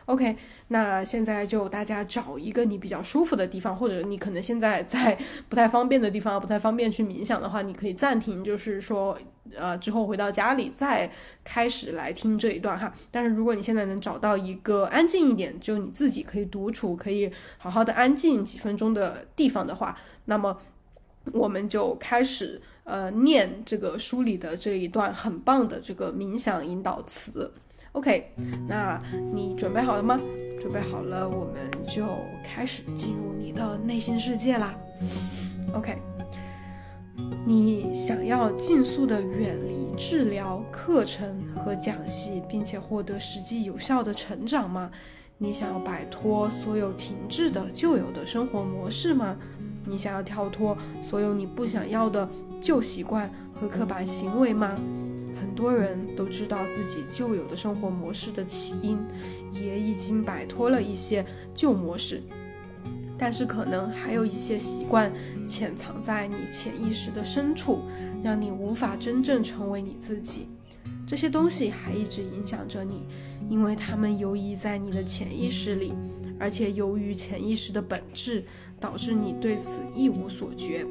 [0.10, 0.36] OK，
[0.70, 5.16] 那现在就大家找一个你比较舒服的地方，或者你可能现在在
[5.48, 9.16] 不太方便的地方，不太方便去冥想的话，你可以暂停，就是说，
[9.56, 11.12] 呃，之后回到家里再
[11.44, 12.92] 开始来听这一段哈。
[13.12, 19.96] 但是如果你现在能找到一个安静一点，就你自己可以独处，可以好好的安静几分钟的地方的话，
[20.26, 20.58] 那么
[21.34, 27.54] 我们就开始呃念这个书里的这一段很棒的这个冥想引导词。
[27.94, 28.32] OK，
[28.68, 29.02] 那
[29.34, 30.20] 你准备好了吗？
[30.62, 32.06] 准备好了，我们就
[32.44, 34.78] 开始进入你的内心世界啦。
[35.74, 35.98] OK，
[37.46, 44.92] 你想要尽速的远离治疗课程和讲习，并且获得实际有效的成长吗？
[45.38, 49.38] 你想要摆脱所有停滞的旧有的生活模式吗？
[49.86, 52.30] 你想要跳脱所有你不想要的
[52.62, 54.76] 旧习惯和刻板行为吗？
[55.60, 58.98] 很多人都知道自己旧有的生活模式的起因，
[59.52, 62.24] 也已经摆脱了一些旧模式，
[63.18, 65.12] 但是可能还有一些习惯
[65.46, 67.82] 潜藏在你潜意识的深处，
[68.24, 70.48] 让你无法真正成为你自己。
[71.06, 73.06] 这些东西还一直影响着你，
[73.50, 75.92] 因为它们游移在你的潜意识里，
[76.40, 78.46] 而且由于潜意识的本质，
[78.80, 80.86] 导致你对此一无所觉。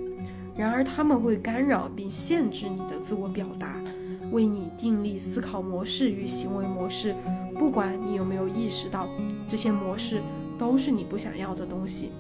[0.54, 3.82] 然而，他们会干扰并限制你的自我表达。
[4.30, 7.14] 为你订立思考模式与行为模式，
[7.54, 9.08] 不管你有没有意识到，
[9.48, 10.20] 这些模式
[10.58, 12.10] 都是你不想要的东西。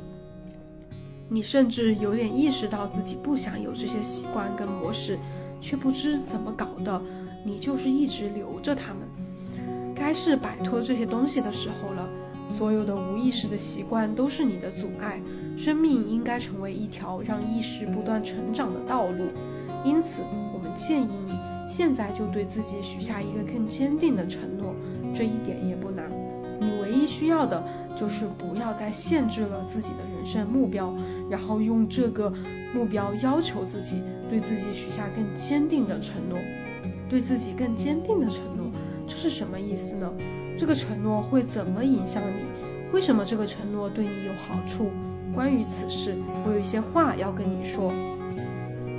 [1.28, 5.18] 你甚至有点意识到自己不想有这些习惯跟模式，
[5.60, 7.02] 却不知怎么搞的，
[7.44, 9.02] 你就是一直留着它们。
[9.94, 12.08] 该是摆脱这些东西的时候了。
[12.48, 15.20] 所有的无意识的习惯都是你的阻碍。
[15.54, 19.26] 生命应该成为一条让意识不断成长的道路。
[19.84, 20.22] 因此，
[20.54, 21.47] 我们建议你。
[21.68, 24.74] 现在就对自己许下一个更坚定的承诺，
[25.14, 26.10] 这一点也不难。
[26.60, 27.62] 你唯一需要的
[27.96, 30.92] 就是不要再限制了自己的人生目标，
[31.30, 32.32] 然后用这个
[32.74, 36.38] 目标要求自己，对自己许下更坚定的承诺。
[37.08, 38.70] 对自己更坚定的承诺，
[39.06, 40.12] 这是什么意思呢？
[40.58, 42.92] 这个承诺会怎么影响你？
[42.92, 44.90] 为什么这个承诺对你有好处？
[45.34, 47.92] 关于此事，我有一些话要跟你说。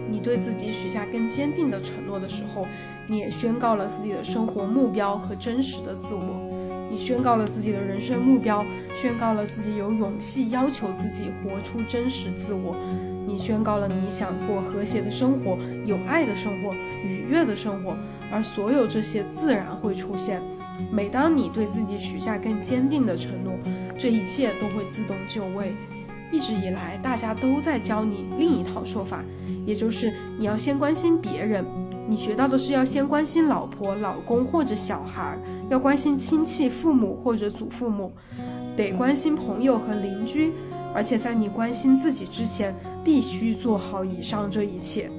[0.10, 2.66] 你对自己许下更坚定的承诺的时候，
[3.08, 6.50] 你也宣告了自己的生活目标和真实的自我。
[6.92, 8.66] 你宣告了自己的人生目标，
[9.00, 12.76] 宣告了自己有勇气要求自己活出真实自我。
[13.28, 17.96] 你宣告了你想过和谐的生活、有爱的生活、愉悦的生活，
[18.32, 20.42] 而所有这些自然会出现。
[20.92, 23.54] 每当你对自己许下更坚定的承诺，
[23.98, 25.76] 这一切都会自动就位。
[26.32, 29.24] 一直以来，大家都在教你另一套说法，
[29.66, 31.66] 也就是你要先关心别人。
[32.08, 35.38] 你学到的是要先关心老婆、老公或者小孩，
[35.70, 38.12] 要关心亲戚、父母或者祖父母，
[38.76, 40.52] 得关心朋友和邻居。
[40.92, 45.10] 而且在你关心自己之前，必须做好以上这一切。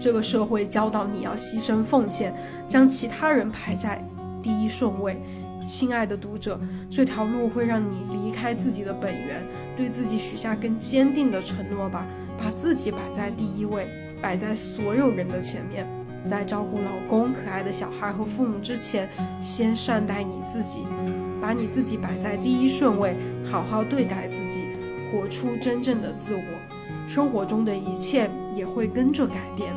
[0.00, 2.34] 这个社会教导你要牺牲奉献，
[2.66, 4.04] 将其他人排在
[4.42, 5.22] 第一顺位。
[5.64, 6.58] 亲爱的读者，
[6.90, 9.40] 这条路会让你离开自己的本源，
[9.76, 12.06] 对自己许下更坚定的承诺吧。
[12.38, 13.86] 把自己摆在第一位，
[14.20, 15.86] 摆在所有人的前面，
[16.28, 19.08] 在照顾老公、可爱的小孩和父母之前，
[19.40, 20.80] 先善待你自己，
[21.40, 24.64] 把你自己摆在第一顺位，好好对待自己，
[25.10, 29.72] 活出真正的自我，生活中的一切也会跟着改变。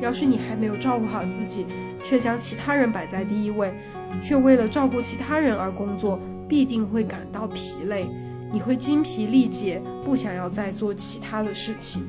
[0.00, 1.66] 要是你还没有照顾好自己，
[2.04, 3.72] 却将其他人摆在第一位。
[4.22, 8.06] 却为了照顾其他人而工作，必定会感到疲累。
[8.52, 12.02] 你会精疲力竭，不想要再做其他的事情。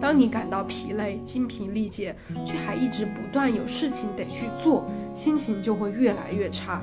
[0.00, 2.16] 当你感到疲累、精疲力竭，
[2.46, 6.82] 却还一直不断有事情得去做，心情就会越来越差，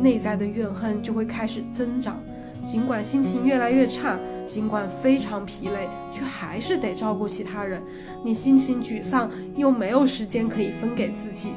[0.00, 2.20] 内在的怨恨就会开始增长。
[2.64, 7.82] 尽管心情越来越差，尽管非常疲累，却还是得照顾其他人。
[8.24, 11.50] 你心情沮丧，又没有时间可以分给自己。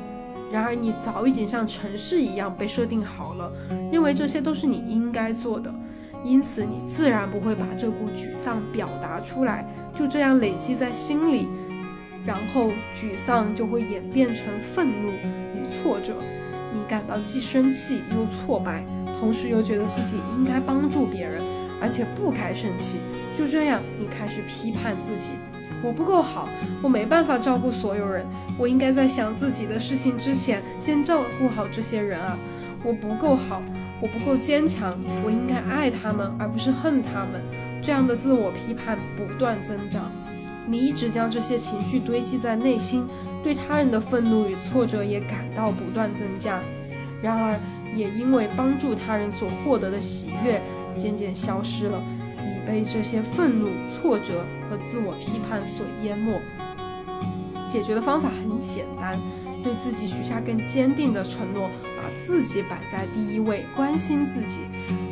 [0.51, 3.51] 然而，你早已经像城市一样被设定好了，
[3.91, 5.73] 认为这些都是你应该做的，
[6.23, 9.65] 因此你自然不会把这股沮丧表达出来，
[9.97, 11.47] 就这样累积在心里，
[12.25, 14.45] 然后沮丧就会演变成
[14.75, 16.15] 愤怒与挫折，
[16.73, 18.85] 你感到既生气又挫败，
[19.19, 21.41] 同时又觉得自己应该帮助别人，
[21.81, 22.99] 而且不该生气，
[23.37, 25.31] 就这样，你开始批判自己。
[25.83, 26.47] 我不够好，
[26.83, 28.23] 我没办法照顾所有人。
[28.59, 32.37] 我应该在想自己的事情之前，先照顾好这些人啊！
[32.83, 33.63] 我不够好，
[34.01, 34.97] 我不够坚强。
[35.23, 37.41] 我应该爱他们，而不是恨他们。
[37.83, 40.11] 这样的自我批判不断增长，
[40.67, 43.07] 你一直将这些情绪堆积在内心，
[43.43, 46.59] 对他人的愤怒与挫折也感到不断增加。
[47.23, 47.59] 然而，
[47.95, 50.61] 也因为帮助他人所获得的喜悦
[50.97, 52.01] 渐渐消失了，
[52.37, 56.39] 已被这些愤怒、挫折和自我批判所淹没。
[57.67, 59.17] 解决的方法很简单，
[59.63, 64.61] 对自己许下更坚定的承诺，把自己摆在第一位，关心自己。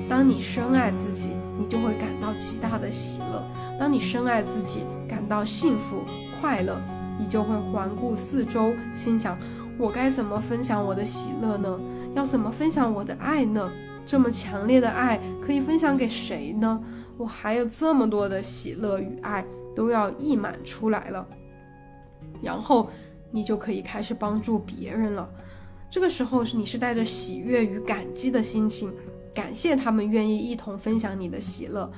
[0.10, 1.30] 当你深爱自己，
[1.60, 3.44] 你就会感到极大的喜乐；
[3.80, 6.04] 当你深爱自己，感到幸福
[6.40, 6.82] 快乐，
[7.20, 9.38] 你就会环顾四周，心想：
[9.78, 11.80] 我该怎么分享我的喜乐呢？
[12.16, 13.72] 要怎么分享我的爱呢？
[14.06, 16.82] 这么强烈的爱可以分享给谁呢？
[17.16, 19.46] 我还有这么多的喜乐与爱
[19.76, 21.28] 都要溢满出来了，
[22.42, 22.90] 然后
[23.32, 25.30] 你就可以开始帮助别人了。
[25.90, 28.94] 这个时候是你是带着喜悦与感激的心情，
[29.34, 31.92] 感谢他们愿意一同分享你的喜乐，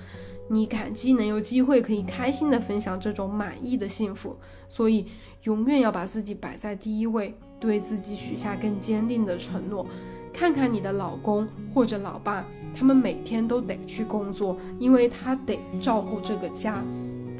[0.50, 4.38] 你感激能有机会可以开心的分享这种满意的幸福，
[4.70, 5.08] 所以
[5.44, 7.34] 永远要把自己摆在第一位。
[7.60, 9.86] 对自己许下更坚定的承诺。
[10.34, 12.44] 看看你的老公或者老爸，
[12.76, 16.84] 他们每天都得去工作，因为他得照顾这个家，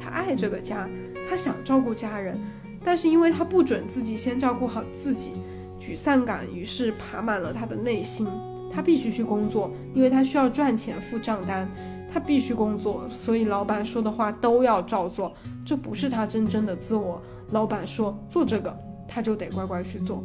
[0.00, 0.88] 他爱这个家，
[1.28, 2.38] 他想照顾家人，
[2.84, 5.32] 但是因为他不准自己先照顾好自己，
[5.80, 8.26] 沮丧感于是爬满了他的内心。
[8.74, 11.68] 他必须去工作，因为他需要赚钱付账单，
[12.12, 15.32] 他必须工作，所以老板说的话都要照做。
[15.64, 17.20] 这不是他真正的自我。
[17.50, 18.76] 老板说做这个。
[19.14, 20.24] 他就得乖乖去做，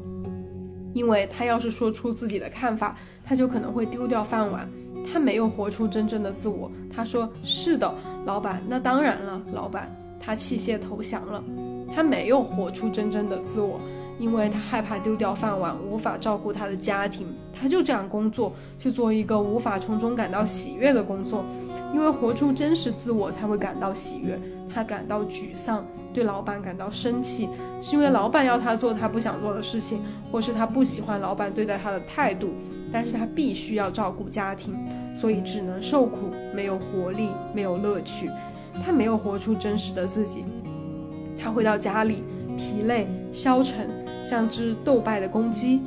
[0.93, 4.66] 因为他要是说出自己的看法，他就可能会丢掉饭碗。
[5.12, 6.72] 他没有活出真正的自我。
[6.89, 7.93] 他说：“是的，
[8.26, 11.43] 老板，那当然了，老板。”他弃械投降了。
[11.94, 13.80] 他没有活出真正的自我，
[14.20, 17.28] 因为他害怕丢掉饭碗，无法照顾他的家庭。
[17.60, 21.44] 他就这样工作，去做一个无法从中感到喜悦的工作。
[21.94, 24.40] 因为活出真实自我才会感到喜悦。
[24.74, 25.86] 他感到沮丧。
[26.14, 27.48] 对老板感到生气，
[27.80, 32.50] 是因为老板要他做他不想做的事情，或是他不喜欢老板对待他的态度。
[32.92, 34.76] 但是他必须要照顾家庭，
[35.14, 38.32] 所以只能受苦，没有活力，没有乐趣。
[38.84, 40.44] 他没有活出真实的自己。
[41.40, 42.24] 他回到家里，
[42.58, 43.88] 疲累、消沉，
[44.24, 45.82] 像只斗败的公鸡，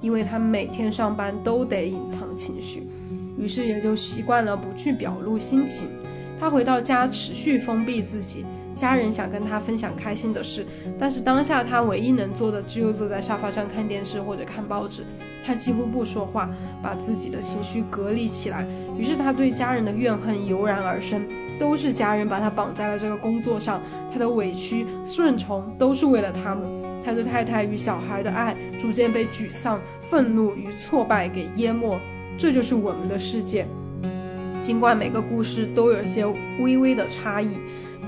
[0.00, 2.86] 因为他每天上班都得隐藏情绪，
[3.38, 5.88] 于是也就习惯了不去表露心情。
[6.38, 8.44] 他回到家，持续封闭自己。
[8.76, 10.66] 家人想跟他分享开心的事，
[10.98, 15.02] 但是当下他唯一能做的只有坐在沙发上看电视或者看报纸。
[15.46, 16.50] 他几乎不说话，
[16.82, 18.66] 把自己的情绪隔离起来。
[18.98, 21.24] 于是他对家人的怨恨油然而生，
[21.58, 23.80] 都是家人把他绑在了这个工作上。
[24.12, 26.64] 他的委屈、顺从都是为了他们。
[27.04, 29.80] 他对太太与小孩的爱逐渐被沮丧、
[30.10, 31.98] 愤怒与挫败给淹没。
[32.36, 33.66] 这就是我们的世界。
[34.62, 36.26] 尽管每个故事都有些
[36.60, 37.50] 微微的差异。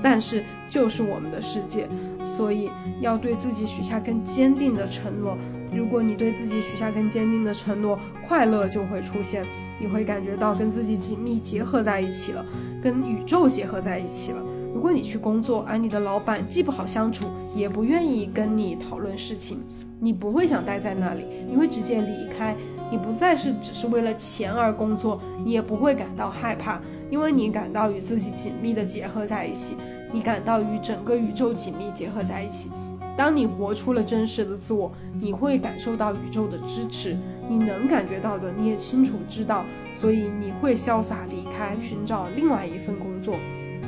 [0.01, 1.85] 但是就是我们的世界，
[2.23, 2.69] 所以
[3.01, 5.37] 要对自己许下更坚定的承诺。
[5.75, 9.43] 如果你对自己许下更坚定的承诺，快乐就会出现，
[9.77, 12.45] 你会感觉到跟自己紧密结合在一起了，
[12.81, 14.41] 跟宇宙结合在一起了。
[14.73, 17.25] 如果你去工作，而你的老板既不好相处，
[17.55, 19.59] 也不愿意跟你讨论事情，
[19.99, 22.55] 你不会想待在那里，你会直接离开。
[22.91, 26.79] 你不再是只是为了钱而工作，你也不会感到害怕，
[27.11, 29.75] 因为你感到与自己紧密的结合在一起，
[30.11, 32.69] 你感到与整个宇宙紧密结合在一起。
[33.15, 37.17] 当你活出了真实的自我，你会感受到宇宙的支持，
[37.49, 39.65] 你能感觉到的，你也清楚知道，
[39.99, 43.35] 所以你会潇洒离开，寻找另外一份工作，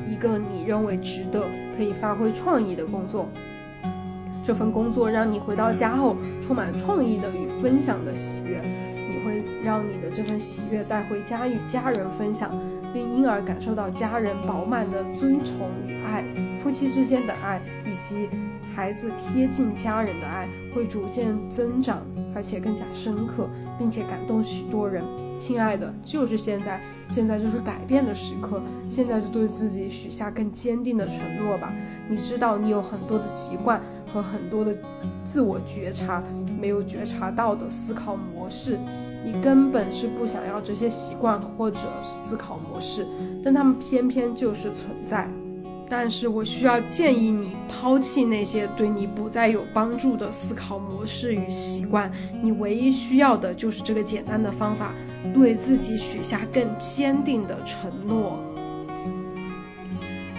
[0.09, 1.45] 一个你认为值得、
[1.77, 3.29] 可以发挥创意的工作。
[4.43, 8.59] 这份工作让你回到家后充满创意的与分享的喜悦。
[8.93, 12.59] 你会让你的这份喜悦带回家与家人分享，
[12.93, 16.25] 并因而感受到家人饱满的尊崇与爱，
[16.61, 18.27] 夫妻之间的爱以及
[18.75, 22.01] 孩子贴近家人的爱会逐渐增长，
[22.35, 23.47] 而且更加深刻，
[23.79, 25.01] 并且感动许多人。
[25.41, 26.79] 亲爱的，就是现在，
[27.09, 31.73] 现在就是改变的时刻，现在就对自己许下更坚定的承诺吧。
[32.07, 33.81] 你知道，你有很多的习惯
[34.13, 34.77] 和很多的
[35.25, 36.21] 自我觉察
[36.59, 38.77] 没有觉察到的思考模式。
[39.25, 43.07] 你根本是不想要这些习惯或者思考模式，
[43.43, 45.27] 但他们偏偏就是存在。
[45.91, 52.09] 但是我需要建议你抛弃那些对你不再有帮助的思考模式与习惯。
[52.41, 54.95] 你唯一需要的就是这个简单的方法：
[55.33, 58.39] 对自己许下更坚定的承诺。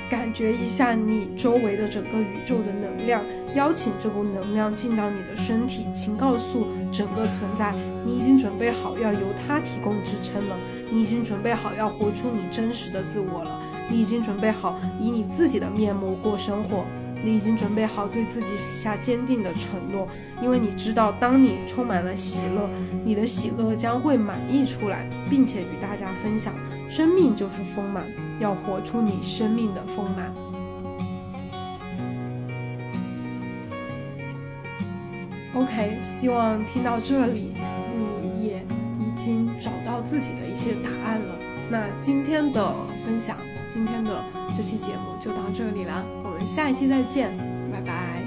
[0.09, 3.23] 感觉一下你周围的整个宇宙的能量。
[3.55, 7.75] 邀请这股能量进到你的身体，请告诉整个存在，
[8.07, 10.57] 你已经准备好要由它提供支撑了，
[10.91, 16.85] 你已经准备好要活出你真实的自我了，你已经准备好以你自己的面目过生活，
[17.25, 20.09] 你已经准备好对自己许下坚定的承诺，
[20.43, 22.69] 因为你知道，当你充满了喜乐，
[23.05, 26.55] 你的喜乐将会满溢出来，并且与大家分享。
[26.89, 28.05] 生命就是丰满，
[28.39, 30.33] 要活出你生命的丰满。
[35.55, 37.53] OK，希望听到这里，
[37.97, 38.65] 你也
[38.99, 41.35] 已经找到自己的一些答案了。
[41.71, 42.75] 那今天的
[43.07, 43.37] 分享，
[43.73, 44.23] 今天的
[44.55, 47.35] 这期节目就到这里啦，我们下一期再见，
[47.73, 48.22] 拜拜。